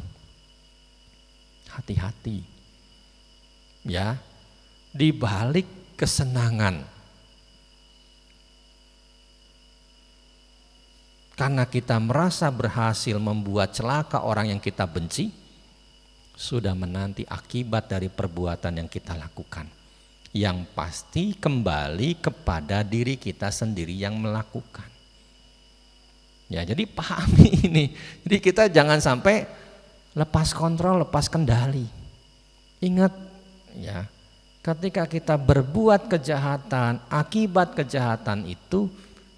Hati-hati. 1.72 2.44
Ya, 3.88 4.20
di 4.92 5.16
balik 5.16 5.87
kesenangan 5.98 6.86
karena 11.38 11.70
kita 11.70 12.02
merasa 12.02 12.50
berhasil 12.50 13.14
membuat 13.22 13.70
celaka 13.70 14.26
orang 14.26 14.58
yang 14.58 14.58
kita 14.58 14.90
benci, 14.90 15.30
sudah 16.34 16.74
menanti 16.74 17.30
akibat 17.30 17.94
dari 17.94 18.10
perbuatan 18.10 18.82
yang 18.82 18.90
kita 18.90 19.14
lakukan. 19.14 19.70
Yang 20.34 20.66
pasti 20.74 21.38
kembali 21.38 22.18
kepada 22.18 22.82
diri 22.82 23.22
kita 23.22 23.54
sendiri 23.54 23.94
yang 23.94 24.18
melakukan. 24.18 24.90
Ya, 26.50 26.66
jadi 26.66 26.90
pahami 26.90 27.54
ini. 27.70 27.94
Jadi 28.26 28.38
kita 28.42 28.66
jangan 28.74 28.98
sampai 28.98 29.46
lepas 30.18 30.58
kontrol, 30.58 31.06
lepas 31.06 31.30
kendali. 31.30 31.86
Ingat 32.82 33.14
ya, 33.78 34.10
ketika 34.68 35.08
kita 35.08 35.40
berbuat 35.40 36.12
kejahatan, 36.12 37.00
akibat 37.08 37.72
kejahatan 37.72 38.44
itu 38.44 38.92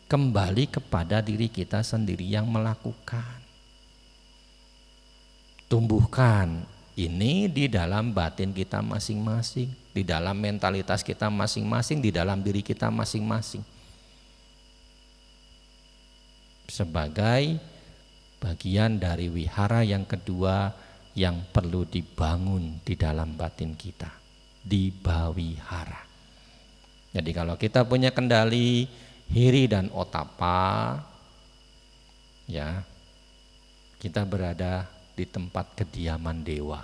kembali 0.09 0.65
kepada 0.65 1.21
diri 1.21 1.45
kita 1.45 1.85
sendiri 1.85 2.25
yang 2.25 2.49
melakukan. 2.49 3.37
Tumbuhkan 5.69 6.65
ini 6.97 7.45
di 7.45 7.69
dalam 7.69 8.09
batin 8.09 8.49
kita 8.49 8.81
masing-masing, 8.81 9.69
di 9.93 10.01
dalam 10.01 10.33
mentalitas 10.33 11.05
kita 11.05 11.29
masing-masing, 11.29 12.01
di 12.01 12.09
dalam 12.09 12.41
diri 12.41 12.65
kita 12.65 12.89
masing-masing. 12.89 13.61
Sebagai 16.65 17.61
bagian 18.41 18.97
dari 18.97 19.29
wihara 19.29 19.85
yang 19.85 20.09
kedua 20.09 20.73
yang 21.13 21.45
perlu 21.53 21.85
dibangun 21.85 22.81
di 22.81 22.97
dalam 22.97 23.37
batin 23.37 23.77
kita, 23.77 24.18
di 24.63 24.91
bawihara. 24.91 26.03
Jadi 27.09 27.31
kalau 27.33 27.57
kita 27.57 27.85
punya 27.85 28.13
kendali 28.13 28.85
hiri 29.29 29.65
dan 29.69 29.89
otapa 29.93 30.97
ya 32.49 32.81
kita 34.01 34.25
berada 34.25 34.89
di 35.13 35.25
tempat 35.27 35.75
kediaman 35.75 36.41
dewa. 36.41 36.81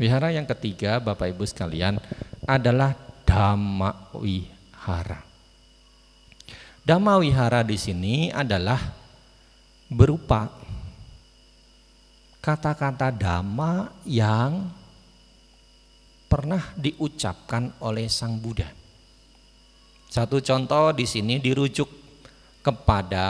Wihara 0.00 0.32
yang 0.32 0.48
ketiga 0.48 0.96
Bapak 0.96 1.28
Ibu 1.36 1.44
sekalian 1.44 2.00
adalah 2.48 2.96
Dhamma 3.28 4.16
Wihara. 4.16 5.20
Dhamma 6.84 7.20
Wihara 7.20 7.60
di 7.60 7.76
sini 7.76 8.32
adalah 8.32 8.80
berupa 9.92 10.48
kata-kata 12.40 13.12
dhamma 13.12 13.92
yang 14.08 14.72
pernah 16.26 16.72
diucapkan 16.74 17.76
oleh 17.84 18.08
Sang 18.08 18.40
Buddha. 18.40 18.72
Satu 20.10 20.42
contoh 20.42 20.90
di 20.90 21.06
sini 21.06 21.38
dirujuk 21.38 21.86
kepada 22.64 23.28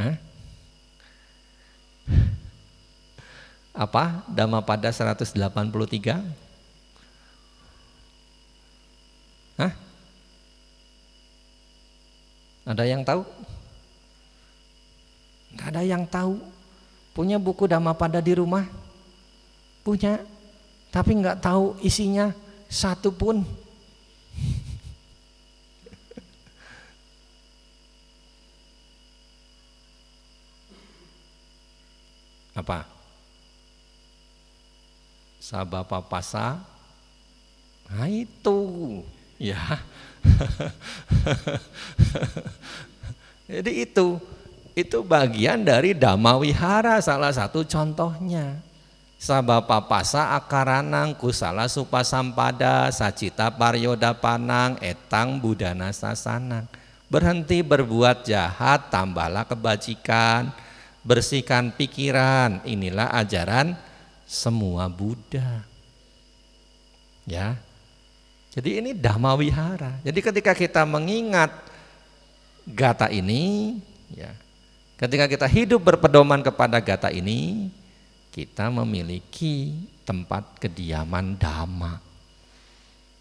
Hah? 0.00 0.16
Apa 3.92 4.24
Dhammapada 4.24 4.88
183 4.88 5.36
Hah? 9.60 9.68
Ada 12.64 12.88
yang 12.88 13.04
tahu? 13.04 13.20
Gak 15.60 15.76
ada 15.76 15.84
yang 15.84 16.08
tahu. 16.08 16.40
Punya 17.12 17.36
buku 17.36 17.68
Dhammapada 17.68 18.24
di 18.24 18.32
rumah? 18.32 18.64
Punya. 19.84 20.24
Tapi 20.88 21.20
nggak 21.20 21.44
tahu 21.44 21.76
isinya 21.84 22.32
satu 22.72 23.12
pun. 23.12 23.44
Apa? 32.56 33.01
Sabapa 35.42 35.98
pasa. 35.98 36.62
Nah 37.90 38.06
itu 38.06 38.62
ya. 39.42 39.58
Jadi 43.50 43.82
itu 43.82 44.22
itu 44.78 44.98
bagian 45.02 45.66
dari 45.66 45.98
Dhamma 45.98 46.38
Wihara 46.38 47.02
salah 47.02 47.34
satu 47.34 47.66
contohnya. 47.66 48.62
Sabapa 49.18 49.82
pasa 49.90 50.38
akaranang 50.38 51.18
kusala 51.18 51.66
supasampada 51.66 52.94
sacita 52.94 53.50
paryoda 53.50 54.14
panang 54.14 54.78
etang 54.78 55.42
budana 55.42 55.90
sasanang. 55.90 56.70
Berhenti 57.10 57.66
berbuat 57.66 58.30
jahat 58.30 58.94
tambahlah 58.94 59.42
kebajikan, 59.50 60.54
bersihkan 61.02 61.74
pikiran. 61.74 62.62
Inilah 62.62 63.10
ajaran 63.18 63.74
semua 64.32 64.88
Buddha. 64.88 65.60
Ya. 67.28 67.60
Jadi 68.56 68.80
ini 68.80 68.90
Dhamma 68.96 69.36
Wihara. 69.36 70.00
Jadi 70.00 70.20
ketika 70.24 70.56
kita 70.56 70.88
mengingat 70.88 71.52
gata 72.64 73.12
ini, 73.12 73.76
ya. 74.16 74.32
Ketika 74.96 75.28
kita 75.28 75.44
hidup 75.44 75.84
berpedoman 75.84 76.40
kepada 76.40 76.80
gata 76.80 77.12
ini, 77.12 77.68
kita 78.32 78.72
memiliki 78.72 79.76
tempat 80.08 80.56
kediaman 80.56 81.36
Dhamma. 81.36 82.00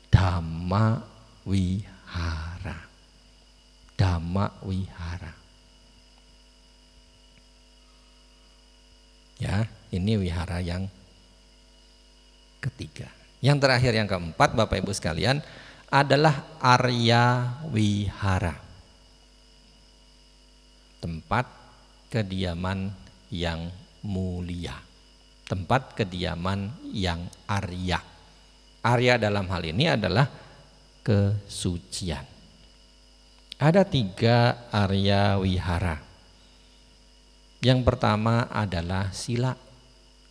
Dhamma 0.08 1.04
Wihara. 1.44 2.92
dhamma 4.02 4.50
wihara. 4.66 5.34
Ya, 9.38 9.70
ini 9.94 10.18
wihara 10.22 10.62
yang 10.62 10.90
ketiga. 12.62 13.10
Yang 13.42 13.58
terakhir 13.66 13.94
yang 13.98 14.08
keempat 14.08 14.54
Bapak 14.54 14.80
Ibu 14.86 14.94
sekalian 14.94 15.42
adalah 15.90 16.62
Arya 16.62 17.58
Wihara. 17.74 18.56
Tempat 21.02 21.50
kediaman 22.14 22.94
yang 23.34 23.74
mulia. 24.06 24.78
Tempat 25.50 25.98
kediaman 25.98 26.70
yang 26.94 27.26
Arya. 27.50 27.98
Arya 28.86 29.18
dalam 29.18 29.50
hal 29.50 29.66
ini 29.66 29.90
adalah 29.90 30.30
kesucian. 31.02 32.24
Ada 33.58 33.86
tiga 33.86 34.70
Arya 34.70 35.38
Wihara. 35.42 35.98
Yang 37.62 37.80
pertama 37.86 38.50
adalah 38.50 39.14
sila, 39.14 39.54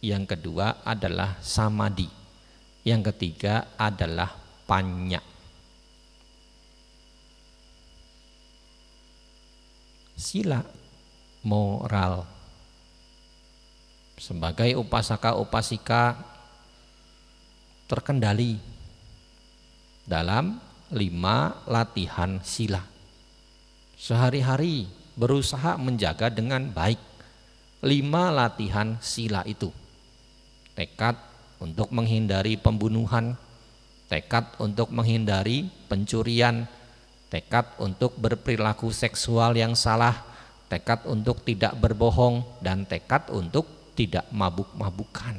yang 0.02 0.26
kedua 0.26 0.82
adalah 0.82 1.38
samadhi, 1.38 2.19
yang 2.84 3.04
ketiga 3.04 3.76
adalah 3.76 4.32
panya. 4.64 5.20
Sila 10.16 10.60
moral. 11.44 12.24
Sebagai 14.20 14.76
upasaka-upasika 14.76 16.12
terkendali 17.88 18.60
dalam 20.04 20.60
lima 20.92 21.64
latihan 21.64 22.36
sila. 22.44 22.84
Sehari-hari 23.96 24.88
berusaha 25.16 25.80
menjaga 25.80 26.28
dengan 26.28 26.68
baik 26.68 27.00
lima 27.80 28.28
latihan 28.28 29.00
sila 29.00 29.40
itu. 29.48 29.72
Tekad 30.76 31.29
untuk 31.60 31.92
menghindari 31.92 32.56
pembunuhan, 32.56 33.36
tekad 34.08 34.48
untuk 34.56 34.88
menghindari 34.90 35.68
pencurian, 35.86 36.64
tekad 37.28 37.68
untuk 37.76 38.16
berperilaku 38.16 38.90
seksual 38.90 39.54
yang 39.54 39.76
salah, 39.76 40.24
tekad 40.72 41.04
untuk 41.06 41.44
tidak 41.44 41.76
berbohong, 41.76 42.42
dan 42.64 42.88
tekad 42.88 43.28
untuk 43.30 43.68
tidak 43.92 44.24
mabuk-mabukan. 44.32 45.38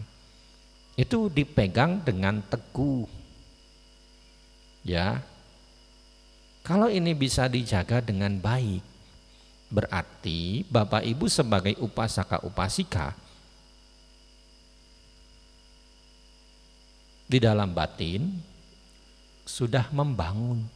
Itu 0.93 1.27
dipegang 1.33 2.05
dengan 2.05 2.45
teguh. 2.45 3.09
Ya. 4.85 5.25
Kalau 6.61 6.93
ini 6.93 7.17
bisa 7.17 7.49
dijaga 7.49 8.05
dengan 8.05 8.37
baik, 8.37 8.85
berarti 9.73 10.61
Bapak 10.69 11.01
Ibu 11.01 11.25
sebagai 11.25 11.73
upasaka 11.81 12.45
upasika 12.45 13.17
di 17.31 17.39
dalam 17.39 17.71
batin 17.71 18.27
sudah 19.47 19.87
membangun 19.95 20.67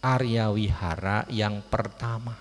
Arya 0.00 0.48
Wihara 0.48 1.28
yang 1.28 1.60
pertama. 1.68 2.32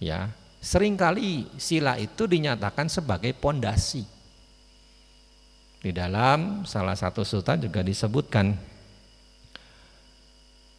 Ya, 0.00 0.32
sering 0.64 0.96
kali 0.96 1.44
sila 1.60 2.00
itu 2.00 2.24
dinyatakan 2.24 2.88
sebagai 2.88 3.36
pondasi. 3.36 4.08
Di 5.80 5.92
dalam 5.92 6.64
salah 6.64 6.96
satu 6.96 7.24
sultan 7.24 7.60
juga 7.60 7.84
disebutkan 7.84 8.56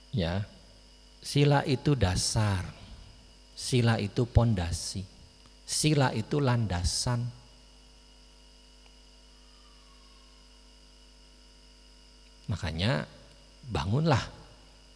ya, 0.10 0.42
sila 1.22 1.62
itu 1.70 1.94
dasar. 1.94 2.66
Sila 3.54 4.02
itu 4.02 4.26
pondasi. 4.26 5.06
Sila 5.62 6.10
itu 6.18 6.42
landasan 6.42 7.41
Makanya 12.52 13.08
bangunlah 13.72 14.20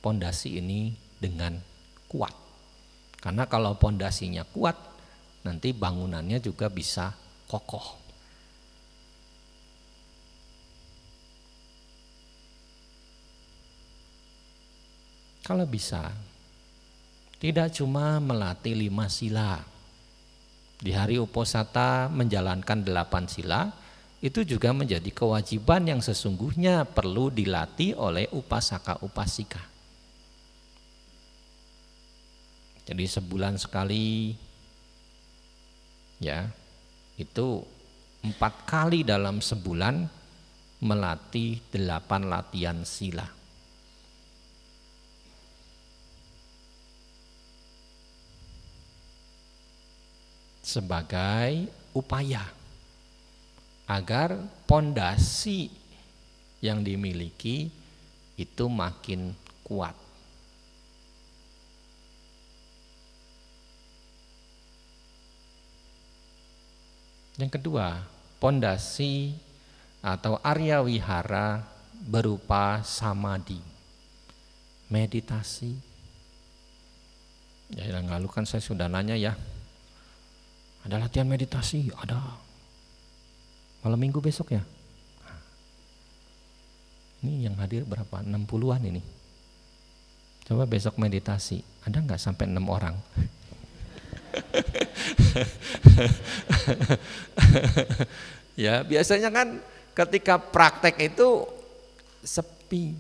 pondasi 0.03 0.60
ini 0.60 0.91
dengan 1.16 1.56
kuat. 2.12 2.36
Karena 3.24 3.47
kalau 3.47 3.80
pondasinya 3.80 4.43
kuat, 4.43 4.76
nanti 5.47 5.72
bangunannya 5.72 6.43
juga 6.43 6.68
bisa 6.68 7.16
kokoh. 7.47 8.03
Kalau 15.45 15.64
bisa, 15.70 16.10
tidak 17.38 17.70
cuma 17.78 18.18
melatih 18.18 18.74
lima 18.74 19.06
sila. 19.08 19.62
Di 20.82 20.91
hari 20.91 21.22
uposata 21.22 22.10
menjalankan 22.10 22.82
delapan 22.82 23.30
sila, 23.30 23.70
itu 24.26 24.41
juga 24.41 24.73
menjadi 24.73 25.13
kewajiban 25.13 25.86
yang 25.86 26.01
sesungguhnya 26.01 26.82
perlu 26.89 27.30
dilatih 27.30 27.93
oleh 27.93 28.26
upasaka-upasika. 28.34 29.61
Jadi 32.89 33.05
sebulan 33.05 33.61
sekali 33.61 34.34
ya 36.17 36.49
itu 37.21 37.61
empat 38.26 38.65
kali 38.65 39.05
dalam 39.05 39.45
sebulan 39.45 40.09
melatih 40.82 41.61
delapan 41.69 42.26
latihan 42.26 42.82
sila. 42.82 43.30
Sebagai 50.65 51.69
upaya 51.93 52.64
agar 53.86 54.38
pondasi 54.65 55.69
yang 56.61 56.81
dimiliki 56.81 57.69
itu 58.36 58.65
makin 58.65 59.38
kuat. 59.61 59.93
Yang 67.36 67.59
kedua, 67.59 67.99
pondasi 68.39 69.36
atau 69.99 70.39
Arya 70.39 70.79
Wihara 70.79 71.67
berupa 71.99 72.79
samadhi, 72.88 73.59
meditasi. 74.88 75.75
Ya, 77.75 77.91
yang 77.91 78.07
lalu 78.07 78.31
kan 78.31 78.47
saya 78.47 78.63
sudah 78.63 78.88
nanya 78.88 79.19
ya, 79.19 79.36
ada 80.88 80.95
latihan 80.95 81.27
meditasi, 81.27 81.91
ada. 81.99 82.44
Malam 83.86 84.01
minggu 84.01 84.17
besok 84.17 84.57
ya. 84.57 84.65
Ini 87.21 87.45
yang 87.45 87.53
hadir 87.61 87.86
berapa? 87.86 88.25
60-an 88.25 88.81
ini. 88.81 88.97
Coba 90.49 90.65
besok 90.65 90.97
meditasi. 90.97 91.61
Ada 91.86 92.01
nggak 92.01 92.17
sampai 92.17 92.49
enam 92.49 92.65
orang? 92.65 92.97
ya 98.65 98.81
biasanya 98.81 99.29
kan 99.29 99.61
ketika 99.93 100.41
praktek 100.41 101.13
itu 101.13 101.45
sepi. 102.25 102.97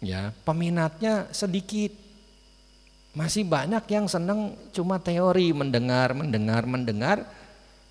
Ya, 0.00 0.32
peminatnya 0.48 1.28
sedikit. 1.36 1.92
Masih 3.12 3.44
banyak 3.44 3.84
yang 3.92 4.08
senang 4.08 4.56
cuma 4.72 4.96
teori, 4.96 5.52
mendengar, 5.52 6.16
mendengar, 6.16 6.64
mendengar, 6.64 7.28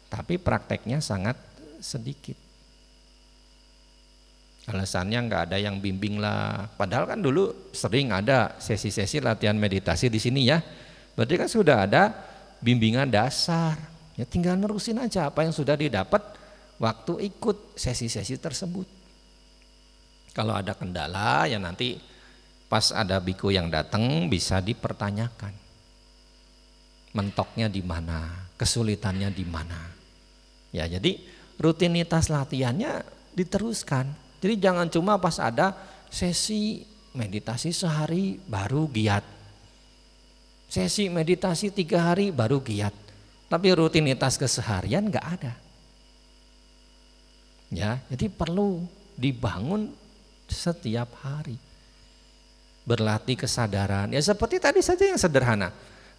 tapi 0.10 0.42
prakteknya 0.42 1.00
sangat 1.00 1.38
sedikit. 1.80 2.36
Alasannya 4.70 5.20
nggak 5.26 5.42
ada 5.50 5.58
yang 5.58 5.82
bimbing 5.82 6.22
lah. 6.22 6.70
Padahal 6.78 7.10
kan 7.10 7.22
dulu 7.22 7.74
sering 7.74 8.14
ada 8.14 8.54
sesi-sesi 8.62 9.18
latihan 9.18 9.58
meditasi 9.58 10.14
di 10.14 10.22
sini 10.22 10.46
ya. 10.46 10.62
Berarti 11.18 11.36
kan 11.42 11.50
sudah 11.50 11.90
ada 11.90 12.14
bimbingan 12.62 13.10
dasar. 13.10 13.78
Ya 14.14 14.30
tinggal 14.30 14.60
nerusin 14.60 15.02
aja 15.02 15.32
apa 15.32 15.42
yang 15.42 15.56
sudah 15.56 15.74
didapat 15.74 16.22
waktu 16.78 17.34
ikut 17.34 17.74
sesi-sesi 17.74 18.38
tersebut. 18.38 18.86
Kalau 20.38 20.54
ada 20.54 20.78
kendala 20.78 21.50
ya 21.50 21.58
nanti 21.58 21.98
pas 22.70 22.94
ada 22.94 23.18
biku 23.18 23.50
yang 23.50 23.74
datang 23.74 24.30
bisa 24.30 24.62
dipertanyakan. 24.62 25.54
Mentoknya 27.10 27.74
di 27.74 27.82
mana, 27.82 28.54
kesulitannya 28.54 29.34
di 29.34 29.46
mana. 29.50 29.99
Ya, 30.70 30.86
jadi 30.86 31.18
rutinitas 31.58 32.30
latihannya 32.30 33.02
diteruskan. 33.34 34.10
Jadi 34.40 34.56
jangan 34.62 34.88
cuma 34.88 35.20
pas 35.20 35.36
ada 35.42 35.76
sesi 36.08 36.86
meditasi 37.12 37.74
sehari 37.74 38.40
baru 38.48 38.88
giat. 38.88 39.26
Sesi 40.70 41.10
meditasi 41.10 41.74
tiga 41.74 42.14
hari 42.14 42.30
baru 42.30 42.62
giat. 42.62 42.94
Tapi 43.50 43.74
rutinitas 43.74 44.38
keseharian 44.38 45.10
nggak 45.10 45.28
ada. 45.42 45.54
Ya, 47.74 48.02
jadi 48.14 48.30
perlu 48.30 48.86
dibangun 49.18 49.94
setiap 50.50 51.10
hari. 51.22 51.58
berlatih 52.90 53.38
kesadaran. 53.38 54.10
Ya 54.10 54.18
seperti 54.18 54.58
tadi 54.58 54.82
saja 54.82 55.06
yang 55.06 55.22
sederhana. 55.22 55.70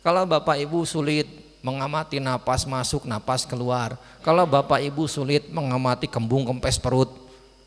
Kalau 0.06 0.22
Bapak 0.22 0.54
Ibu 0.54 0.86
sulit 0.86 1.26
mengamati 1.60 2.20
napas 2.20 2.64
masuk, 2.64 3.04
napas 3.04 3.44
keluar. 3.44 3.96
Kalau 4.24 4.44
Bapak 4.48 4.80
Ibu 4.80 5.04
sulit 5.08 5.48
mengamati 5.52 6.08
kembung 6.08 6.48
kempes 6.48 6.80
perut. 6.80 7.12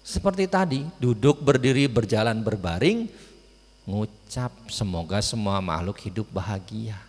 Seperti 0.03 0.51
tadi, 0.51 0.83
duduk, 0.99 1.39
berdiri, 1.39 1.87
berjalan, 1.87 2.43
berbaring, 2.43 3.07
ngucap 3.87 4.51
semoga 4.67 5.23
semua 5.23 5.63
makhluk 5.63 5.95
hidup 6.03 6.27
bahagia. 6.27 6.99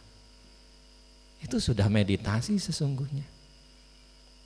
Itu 1.42 1.58
sudah 1.58 1.90
meditasi 1.90 2.54
sesungguhnya. 2.56 3.26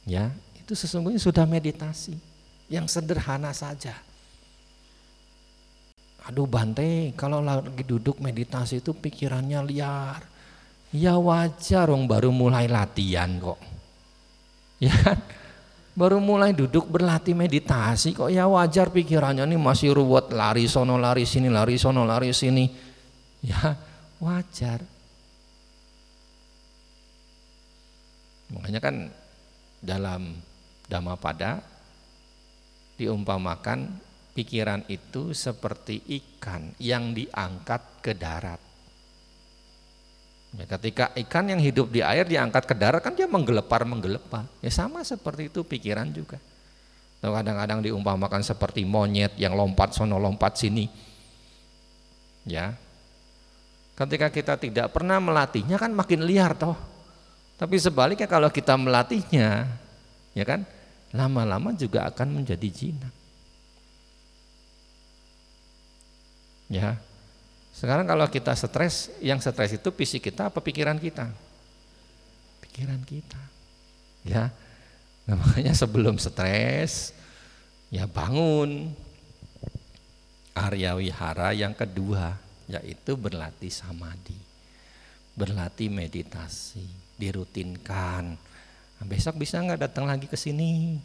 Ya, 0.08 0.32
itu 0.56 0.72
sesungguhnya 0.72 1.20
sudah 1.20 1.44
meditasi. 1.44 2.16
Yang 2.68 3.00
sederhana 3.00 3.52
saja. 3.56 3.96
Aduh 6.28 6.44
Bante, 6.44 7.16
kalau 7.16 7.40
lagi 7.40 7.80
duduk 7.80 8.20
meditasi 8.20 8.84
itu 8.84 8.92
pikirannya 8.92 9.64
liar. 9.64 10.27
Ya 10.94 11.20
wajar 11.20 11.92
dong 11.92 12.08
baru 12.08 12.32
mulai 12.32 12.64
latihan 12.64 13.36
kok. 13.36 13.60
Ya 14.80 14.94
kan? 14.94 15.18
Baru 15.98 16.22
mulai 16.22 16.54
duduk 16.54 16.86
berlatih 16.86 17.34
meditasi 17.34 18.14
kok 18.14 18.30
ya 18.30 18.46
wajar 18.46 18.94
pikirannya 18.94 19.42
ini 19.42 19.58
masih 19.58 19.98
ruwet 19.98 20.30
lari 20.30 20.70
sono 20.70 20.94
lari 20.94 21.26
sini 21.26 21.50
lari 21.50 21.74
sono 21.74 22.06
lari 22.06 22.30
sini. 22.30 22.70
Ya 23.42 23.74
wajar. 24.22 24.78
Makanya 28.54 28.80
kan 28.80 28.96
dalam 29.82 30.38
Dhammapada 30.88 31.60
diumpamakan 32.96 34.00
pikiran 34.32 34.88
itu 34.88 35.36
seperti 35.36 36.00
ikan 36.16 36.72
yang 36.80 37.12
diangkat 37.12 38.00
ke 38.00 38.16
darat. 38.16 38.67
Ya, 40.56 40.64
ketika 40.64 41.12
ikan 41.28 41.52
yang 41.52 41.60
hidup 41.60 41.92
di 41.92 42.00
air 42.00 42.24
diangkat 42.24 42.64
ke 42.64 42.72
darat 42.72 43.04
kan 43.04 43.12
dia 43.12 43.28
menggelepar 43.28 43.84
menggelepar. 43.84 44.48
Ya 44.64 44.72
sama 44.72 45.04
seperti 45.04 45.52
itu 45.52 45.60
pikiran 45.60 46.08
juga. 46.08 46.40
Atau 47.20 47.34
kadang-kadang 47.34 47.84
diumpamakan 47.84 48.40
seperti 48.40 48.86
monyet 48.88 49.36
yang 49.36 49.52
lompat 49.52 49.92
sono 49.92 50.16
lompat 50.16 50.56
sini. 50.56 50.88
Ya. 52.48 52.72
Ketika 53.98 54.30
kita 54.30 54.54
tidak 54.56 54.94
pernah 54.94 55.18
melatihnya 55.20 55.76
kan 55.76 55.92
makin 55.92 56.24
liar 56.24 56.54
toh. 56.54 56.78
Tapi 57.58 57.74
sebaliknya 57.76 58.30
kalau 58.30 58.46
kita 58.54 58.78
melatihnya, 58.78 59.66
ya 60.30 60.44
kan, 60.46 60.62
lama-lama 61.10 61.74
juga 61.74 62.06
akan 62.06 62.38
menjadi 62.38 62.68
jinak. 62.70 63.10
Ya. 66.70 67.02
Sekarang 67.78 68.10
kalau 68.10 68.26
kita 68.26 68.58
stres, 68.58 69.14
yang 69.22 69.38
stres 69.38 69.78
itu 69.78 69.94
fisik 69.94 70.26
kita 70.26 70.50
apa 70.50 70.58
pikiran 70.58 70.98
kita? 70.98 71.30
Pikiran 72.66 72.98
kita. 73.06 73.38
Ya. 74.26 74.50
namanya 75.28 75.76
sebelum 75.86 76.18
stres 76.18 77.14
ya 77.92 78.08
bangun 78.08 78.90
Arya 80.56 80.98
Wihara 80.98 81.54
yang 81.54 81.70
kedua 81.70 82.34
yaitu 82.66 83.14
berlatih 83.14 83.70
samadhi. 83.70 84.34
Berlatih 85.38 85.86
meditasi, 85.86 86.82
dirutinkan. 87.14 88.34
Nah, 88.98 89.06
besok 89.06 89.38
bisa 89.38 89.62
nggak 89.62 89.86
datang 89.86 90.10
lagi 90.10 90.26
ke 90.26 90.34
sini 90.34 90.98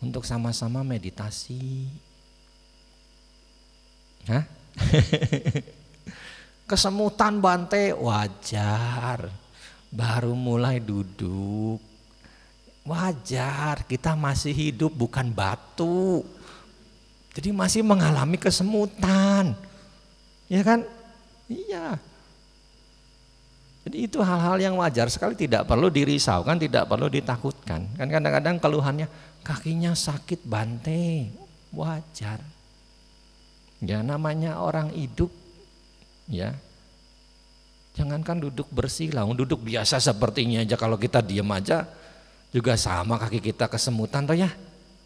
untuk 0.00 0.24
sama-sama 0.24 0.80
meditasi? 0.80 1.92
Hah? 4.32 4.48
Kesemutan 6.70 7.42
Bante 7.42 7.90
wajar. 7.90 9.26
Baru 9.90 10.38
mulai 10.38 10.78
duduk. 10.78 11.82
Wajar, 12.86 13.82
kita 13.90 14.14
masih 14.14 14.54
hidup 14.54 14.94
bukan 14.94 15.34
batu. 15.34 16.22
Jadi 17.34 17.50
masih 17.50 17.82
mengalami 17.82 18.38
kesemutan. 18.38 19.58
Ya 20.46 20.62
kan? 20.62 20.86
Iya. 21.50 21.98
Jadi 23.82 24.06
itu 24.06 24.22
hal-hal 24.22 24.62
yang 24.62 24.78
wajar 24.78 25.10
sekali 25.10 25.34
tidak 25.34 25.66
perlu 25.66 25.90
dirisaukan, 25.90 26.54
tidak 26.54 26.86
perlu 26.86 27.10
ditakutkan. 27.10 27.90
Kan 27.98 28.06
kadang-kadang 28.06 28.62
keluhannya 28.62 29.10
kakinya 29.42 29.90
sakit 29.90 30.46
Bante. 30.46 31.34
Wajar. 31.74 32.38
Ya 33.82 34.06
namanya 34.06 34.62
orang 34.62 34.94
hidup 34.94 35.39
ya. 36.30 36.54
Jangankan 37.98 38.38
duduk 38.48 38.70
bersih 38.70 39.10
lah, 39.10 39.26
duduk 39.26 39.66
biasa 39.66 39.98
sepertinya 39.98 40.62
aja 40.62 40.78
kalau 40.78 40.94
kita 40.94 41.20
diam 41.20 41.50
aja 41.50 41.84
juga 42.54 42.78
sama 42.78 43.18
kaki 43.18 43.42
kita 43.42 43.66
kesemutan 43.66 44.24
toh 44.24 44.38
ya. 44.38 44.48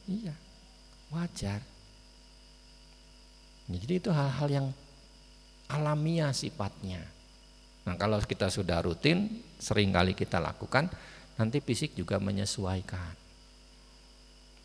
Iya. 0.05 0.37
Wajar. 1.09 1.61
Ya, 3.65 3.77
jadi 3.81 3.95
itu 3.97 4.11
hal-hal 4.13 4.49
yang 4.53 4.67
alamiah 5.73 6.37
sifatnya. 6.37 7.01
Nah 7.89 7.97
kalau 7.97 8.21
kita 8.21 8.53
sudah 8.53 8.85
rutin, 8.85 9.41
sering 9.57 9.93
kali 9.93 10.13
kita 10.13 10.37
lakukan, 10.41 10.89
nanti 11.41 11.65
fisik 11.65 11.97
juga 11.97 12.21
menyesuaikan. 12.21 13.17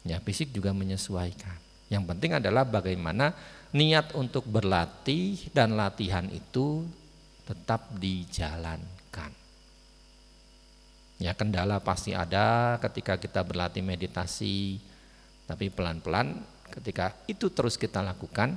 Ya 0.07 0.19
fisik 0.23 0.51
juga 0.51 0.75
menyesuaikan. 0.75 1.55
Yang 1.91 2.03
penting 2.15 2.31
adalah 2.39 2.63
bagaimana 2.63 3.35
niat 3.69 4.17
untuk 4.17 4.49
berlatih 4.49 5.53
dan 5.53 5.77
latihan 5.77 6.25
itu 6.29 6.85
tetap 7.45 7.93
dijalankan. 7.97 9.33
Ya 11.19 11.35
kendala 11.35 11.83
pasti 11.83 12.15
ada 12.15 12.79
ketika 12.79 13.19
kita 13.19 13.43
berlatih 13.43 13.83
meditasi, 13.83 14.79
tapi 15.45 15.67
pelan-pelan 15.67 16.39
ketika 16.69 17.13
itu 17.27 17.51
terus 17.51 17.75
kita 17.75 17.99
lakukan, 17.99 18.55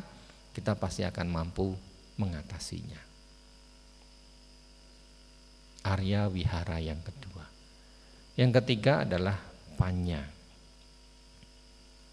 kita 0.53 0.77
pasti 0.77 1.03
akan 1.03 1.27
mampu 1.29 1.75
mengatasinya. 2.21 3.01
Arya 5.83 6.31
Wihara 6.31 6.79
yang 6.79 7.03
kedua. 7.03 7.43
Yang 8.39 8.63
ketiga 8.63 9.03
adalah 9.03 9.35
panya. 9.75 10.23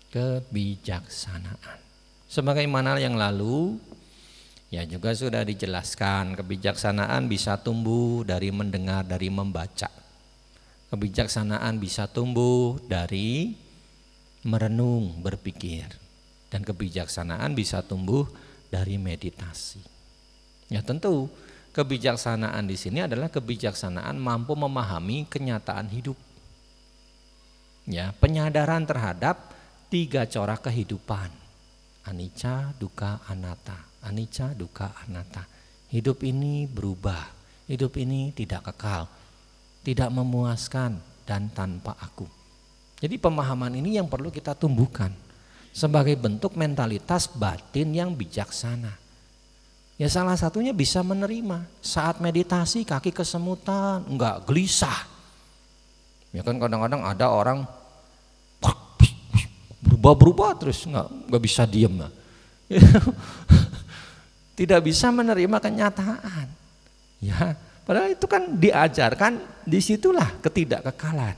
Kebijaksanaan. 0.10 1.88
Sebagaimana 2.30 3.01
yang 3.01 3.17
lalu 3.17 3.82
ya 4.69 4.86
juga 4.86 5.17
sudah 5.17 5.41
dijelaskan 5.41 6.38
kebijaksanaan 6.38 7.25
bisa 7.25 7.57
tumbuh 7.57 8.21
dari 8.21 8.53
mendengar 8.53 9.01
dari 9.01 9.34
membaca. 9.34 9.89
Kebijaksanaan 10.93 11.82
bisa 11.82 12.05
tumbuh 12.05 12.77
dari 12.86 13.57
merenung, 14.45 15.25
berpikir. 15.25 15.89
Dan 16.53 16.61
kebijaksanaan 16.61 17.57
bisa 17.57 17.82
tumbuh 17.82 18.30
dari 18.69 19.01
meditasi. 19.01 19.82
Ya 20.69 20.86
tentu 20.86 21.34
kebijaksanaan 21.73 22.69
di 22.69 22.77
sini 22.77 23.09
adalah 23.09 23.34
kebijaksanaan 23.34 24.21
mampu 24.21 24.53
memahami 24.53 25.25
kenyataan 25.25 25.89
hidup. 25.89 26.17
Ya, 27.89 28.13
penyadaran 28.21 28.86
terhadap 28.86 29.49
tiga 29.89 30.30
corak 30.30 30.61
kehidupan 30.69 31.38
anicca, 32.10 32.74
duka, 32.82 33.22
anatta. 33.30 33.78
Anicca, 34.01 34.57
duka, 34.57 34.97
anatta. 35.05 35.45
Hidup 35.93 36.26
ini 36.26 36.66
berubah. 36.66 37.30
Hidup 37.70 37.95
ini 38.01 38.34
tidak 38.34 38.74
kekal. 38.74 39.05
Tidak 39.86 40.10
memuaskan 40.10 40.97
dan 41.30 41.53
tanpa 41.53 41.93
aku. 42.01 42.26
Jadi 42.99 43.16
pemahaman 43.16 43.78
ini 43.78 43.95
yang 43.95 44.12
perlu 44.12 44.28
kita 44.34 44.57
tumbuhkan 44.57 45.14
sebagai 45.72 46.18
bentuk 46.20 46.57
mentalitas 46.57 47.30
batin 47.32 47.93
yang 47.95 48.12
bijaksana. 48.12 48.97
Ya 49.99 50.07
salah 50.07 50.36
satunya 50.36 50.72
bisa 50.72 51.03
menerima 51.03 51.68
saat 51.84 52.24
meditasi 52.24 52.88
kaki 52.88 53.12
kesemutan, 53.12 54.03
enggak 54.07 54.43
gelisah. 54.47 55.07
Ya 56.36 56.43
kan 56.43 56.60
kadang-kadang 56.60 57.03
ada 57.03 57.32
orang 57.32 57.68
berubah-berubah 60.18 60.51
terus. 60.57 60.86
Nggak 60.89 61.07
nggak 61.30 61.43
bisa 61.43 61.64
diem 61.70 61.93
tidak 64.60 64.82
bisa 64.86 65.10
menerima 65.10 65.57
kenyataan. 65.57 66.47
Ya 67.20 67.57
padahal 67.86 68.14
itu 68.14 68.26
kan 68.30 68.57
diajarkan 68.57 69.41
di 69.66 69.80
situlah 69.82 70.38
ketidakkekalan. 70.41 71.38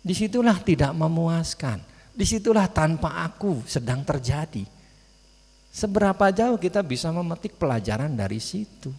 Di 0.00 0.14
situlah 0.16 0.56
tidak 0.64 0.92
memuaskan. 0.96 1.80
Di 2.10 2.24
situlah 2.24 2.68
tanpa 2.68 3.20
aku 3.24 3.64
sedang 3.68 4.04
terjadi. 4.04 4.64
Seberapa 5.70 6.34
jauh 6.34 6.58
kita 6.58 6.82
bisa 6.82 7.12
memetik 7.14 7.54
pelajaran 7.54 8.10
dari 8.10 8.42
situ? 8.42 8.90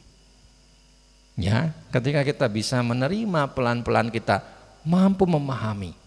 Ya 1.36 1.74
ketika 1.90 2.22
kita 2.22 2.46
bisa 2.48 2.80
menerima 2.86 3.52
pelan-pelan 3.52 4.14
kita 4.14 4.46
mampu 4.86 5.26
memahami 5.26 6.01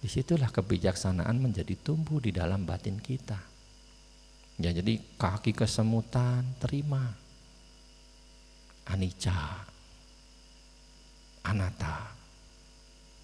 Di 0.00 0.08
situlah 0.08 0.48
kebijaksanaan 0.48 1.36
menjadi 1.36 1.76
tumbuh 1.76 2.18
di 2.24 2.32
dalam 2.32 2.64
batin 2.64 2.96
kita. 2.96 3.36
Ya 4.60 4.72
jadi 4.72 4.96
kaki 5.20 5.52
kesemutan 5.52 6.44
terima. 6.56 7.04
Anicca. 8.88 9.64
Anata. 11.44 12.16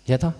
Ya 0.05 0.20
toh? 0.20 0.33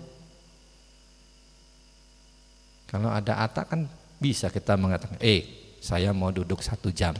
Kalau 2.87 3.11
ada 3.11 3.43
ata 3.43 3.67
kan 3.67 3.89
bisa 4.17 4.47
kita 4.47 4.79
mengatakan, 4.79 5.19
eh 5.19 5.43
saya 5.83 6.15
mau 6.15 6.31
duduk 6.31 6.63
satu 6.63 6.89
jam, 6.89 7.13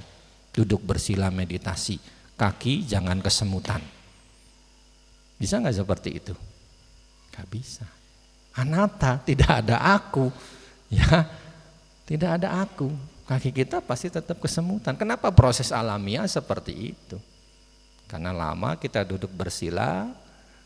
duduk 0.55 0.79
bersila 0.81 1.27
meditasi, 1.27 1.99
kaki 2.39 2.87
jangan 2.87 3.19
kesemutan. 3.19 3.83
Bisa 5.37 5.61
nggak 5.61 5.77
seperti 5.77 6.09
itu? 6.17 6.33
Gak 7.35 7.47
bisa. 7.51 7.85
Anata 8.57 9.21
tidak 9.21 9.61
ada 9.63 9.77
aku, 9.77 10.33
ya 10.89 11.29
tidak 12.09 12.41
ada 12.41 12.65
aku. 12.65 12.89
Kaki 13.27 13.51
kita 13.53 13.83
pasti 13.83 14.09
tetap 14.09 14.39
kesemutan. 14.39 14.95
Kenapa 14.97 15.29
proses 15.29 15.69
alamiah 15.69 16.25
seperti 16.25 16.95
itu? 16.95 17.19
Karena 18.07 18.31
lama 18.31 18.79
kita 18.79 19.03
duduk 19.03 19.29
bersila 19.35 20.09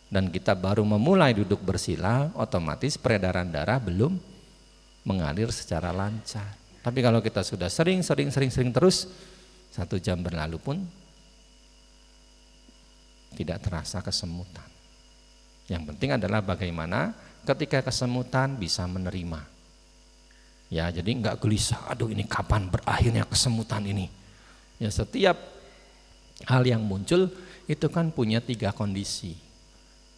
dan 0.07 0.29
kita 0.29 0.53
baru 0.53 0.85
memulai 0.85 1.33
duduk 1.33 1.59
bersila, 1.65 2.29
otomatis 2.37 3.01
peredaran 3.01 3.49
darah 3.49 3.81
belum 3.81 4.13
mengalir 5.09 5.49
secara 5.49 5.89
lancar. 5.89 6.53
Tapi 6.85 6.99
kalau 7.01 7.17
kita 7.17 7.41
sudah 7.41 7.67
sering, 7.67 8.05
sering, 8.05 8.29
sering, 8.29 8.53
sering 8.53 8.69
terus, 8.69 9.09
satu 9.73 9.97
jam 9.97 10.21
berlalu 10.21 10.61
pun 10.61 10.77
tidak 13.33 13.63
terasa 13.63 14.05
kesemutan. 14.05 14.67
Yang 15.65 15.95
penting 15.95 16.19
adalah 16.19 16.43
bagaimana 16.43 17.15
ketika 17.45 17.81
kesemutan 17.81 18.57
bisa 18.57 18.85
menerima. 18.85 19.41
Ya, 20.71 20.87
jadi 20.87 21.11
nggak 21.11 21.43
gelisah. 21.43 21.91
Aduh, 21.91 22.07
ini 22.07 22.23
kapan 22.23 22.71
berakhirnya 22.71 23.27
kesemutan 23.27 23.83
ini? 23.83 24.07
Ya, 24.79 24.87
setiap 24.87 25.35
hal 26.47 26.63
yang 26.63 26.79
muncul 26.79 27.27
itu 27.67 27.87
kan 27.91 28.07
punya 28.09 28.39
tiga 28.39 28.71
kondisi. 28.71 29.35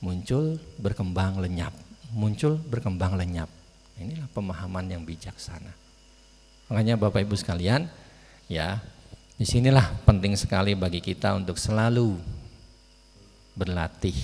Muncul, 0.04 0.62
berkembang, 0.78 1.42
lenyap. 1.42 1.74
Muncul, 2.14 2.62
berkembang, 2.70 3.18
lenyap. 3.18 3.50
Inilah 3.98 4.30
pemahaman 4.30 4.86
yang 4.86 5.02
bijaksana. 5.02 5.74
Makanya 6.70 7.02
Bapak 7.02 7.26
Ibu 7.26 7.34
sekalian, 7.34 7.90
ya, 8.46 8.78
di 9.40 9.46
sinilah 9.50 10.06
penting 10.06 10.38
sekali 10.38 10.78
bagi 10.78 11.02
kita 11.02 11.34
untuk 11.34 11.58
selalu 11.58 12.20
berlatih 13.58 14.18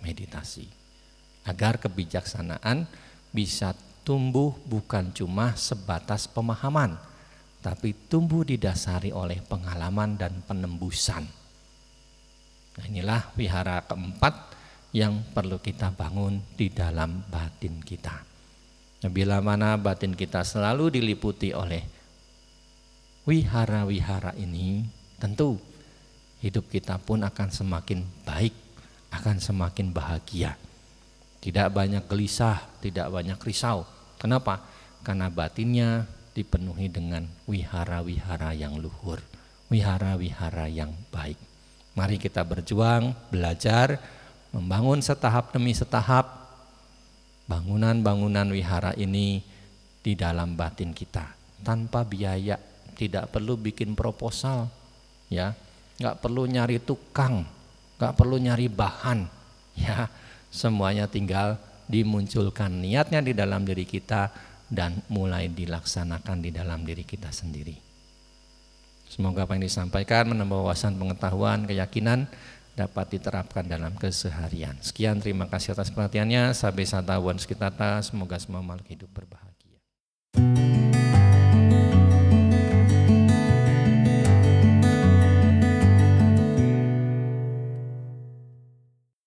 meditasi 0.00 0.77
agar 1.48 1.80
kebijaksanaan 1.80 2.84
bisa 3.32 3.72
tumbuh 4.04 4.52
bukan 4.68 5.08
cuma 5.16 5.56
sebatas 5.56 6.28
pemahaman, 6.28 7.00
tapi 7.64 7.96
tumbuh 8.12 8.44
didasari 8.44 9.12
oleh 9.12 9.40
pengalaman 9.40 10.20
dan 10.20 10.44
penembusan. 10.44 11.24
Nah, 12.78 12.84
inilah 12.86 13.32
wihara 13.34 13.82
keempat 13.88 14.54
yang 14.92 15.20
perlu 15.32 15.60
kita 15.60 15.92
bangun 15.92 16.40
di 16.56 16.68
dalam 16.72 17.24
batin 17.28 17.80
kita. 17.80 18.24
Bila 19.08 19.38
mana 19.44 19.78
batin 19.78 20.14
kita 20.16 20.42
selalu 20.42 21.00
diliputi 21.00 21.52
oleh 21.52 21.84
wihara-wihara 23.28 24.34
ini, 24.40 24.88
tentu 25.20 25.60
hidup 26.40 26.70
kita 26.72 26.96
pun 27.02 27.26
akan 27.26 27.48
semakin 27.50 28.02
baik, 28.24 28.54
akan 29.12 29.36
semakin 29.42 29.92
bahagia. 29.92 30.56
Tidak 31.38 31.70
banyak 31.70 32.04
gelisah, 32.10 32.66
tidak 32.82 33.08
banyak 33.14 33.38
risau. 33.42 33.86
Kenapa? 34.18 34.62
Karena 35.06 35.30
batinnya 35.30 36.04
dipenuhi 36.34 36.90
dengan 36.90 37.26
wihara-wihara 37.46 38.54
yang 38.54 38.78
luhur, 38.78 39.22
wihara-wihara 39.70 40.66
yang 40.70 40.90
baik. 41.14 41.38
Mari 41.94 42.18
kita 42.18 42.46
berjuang, 42.46 43.14
belajar, 43.30 43.98
membangun 44.54 45.02
setahap 45.02 45.50
demi 45.50 45.74
setahap 45.74 46.26
bangunan-bangunan 47.48 48.48
wihara 48.52 48.92
ini 48.96 49.40
di 50.04 50.12
dalam 50.14 50.54
batin 50.56 50.92
kita 50.92 51.32
tanpa 51.64 52.04
biaya 52.04 52.56
tidak 52.94 53.32
perlu 53.32 53.56
bikin 53.58 53.92
proposal 53.96 54.68
ya 55.32 55.52
nggak 55.98 56.16
perlu 56.22 56.46
nyari 56.46 56.78
tukang 56.80 57.42
nggak 57.98 58.14
perlu 58.14 58.36
nyari 58.38 58.68
bahan 58.70 59.20
ya 59.74 60.06
semuanya 60.48 61.08
tinggal 61.08 61.60
dimunculkan 61.88 62.84
niatnya 62.84 63.24
di 63.24 63.32
dalam 63.32 63.64
diri 63.64 63.88
kita 63.88 64.32
dan 64.68 65.00
mulai 65.08 65.48
dilaksanakan 65.48 66.44
di 66.44 66.50
dalam 66.52 66.84
diri 66.84 67.04
kita 67.04 67.32
sendiri 67.32 67.76
semoga 69.08 69.48
apa 69.48 69.56
yang 69.56 69.64
disampaikan 69.64 70.32
menambah 70.32 70.64
wawasan 70.64 71.00
pengetahuan 71.00 71.64
keyakinan 71.64 72.28
dapat 72.78 73.18
diterapkan 73.18 73.66
dalam 73.66 73.90
keseharian. 73.98 74.78
Sekian 74.78 75.18
terima 75.18 75.50
kasih 75.50 75.74
atas 75.74 75.90
perhatiannya. 75.90 76.54
Sabe 76.54 76.86
sata 76.86 77.18
wan 77.18 77.34
sekitata. 77.34 77.98
Semoga 78.06 78.38
semua 78.38 78.62
makhluk 78.62 78.94
hidup 78.94 79.10
berbahagia. 79.10 79.82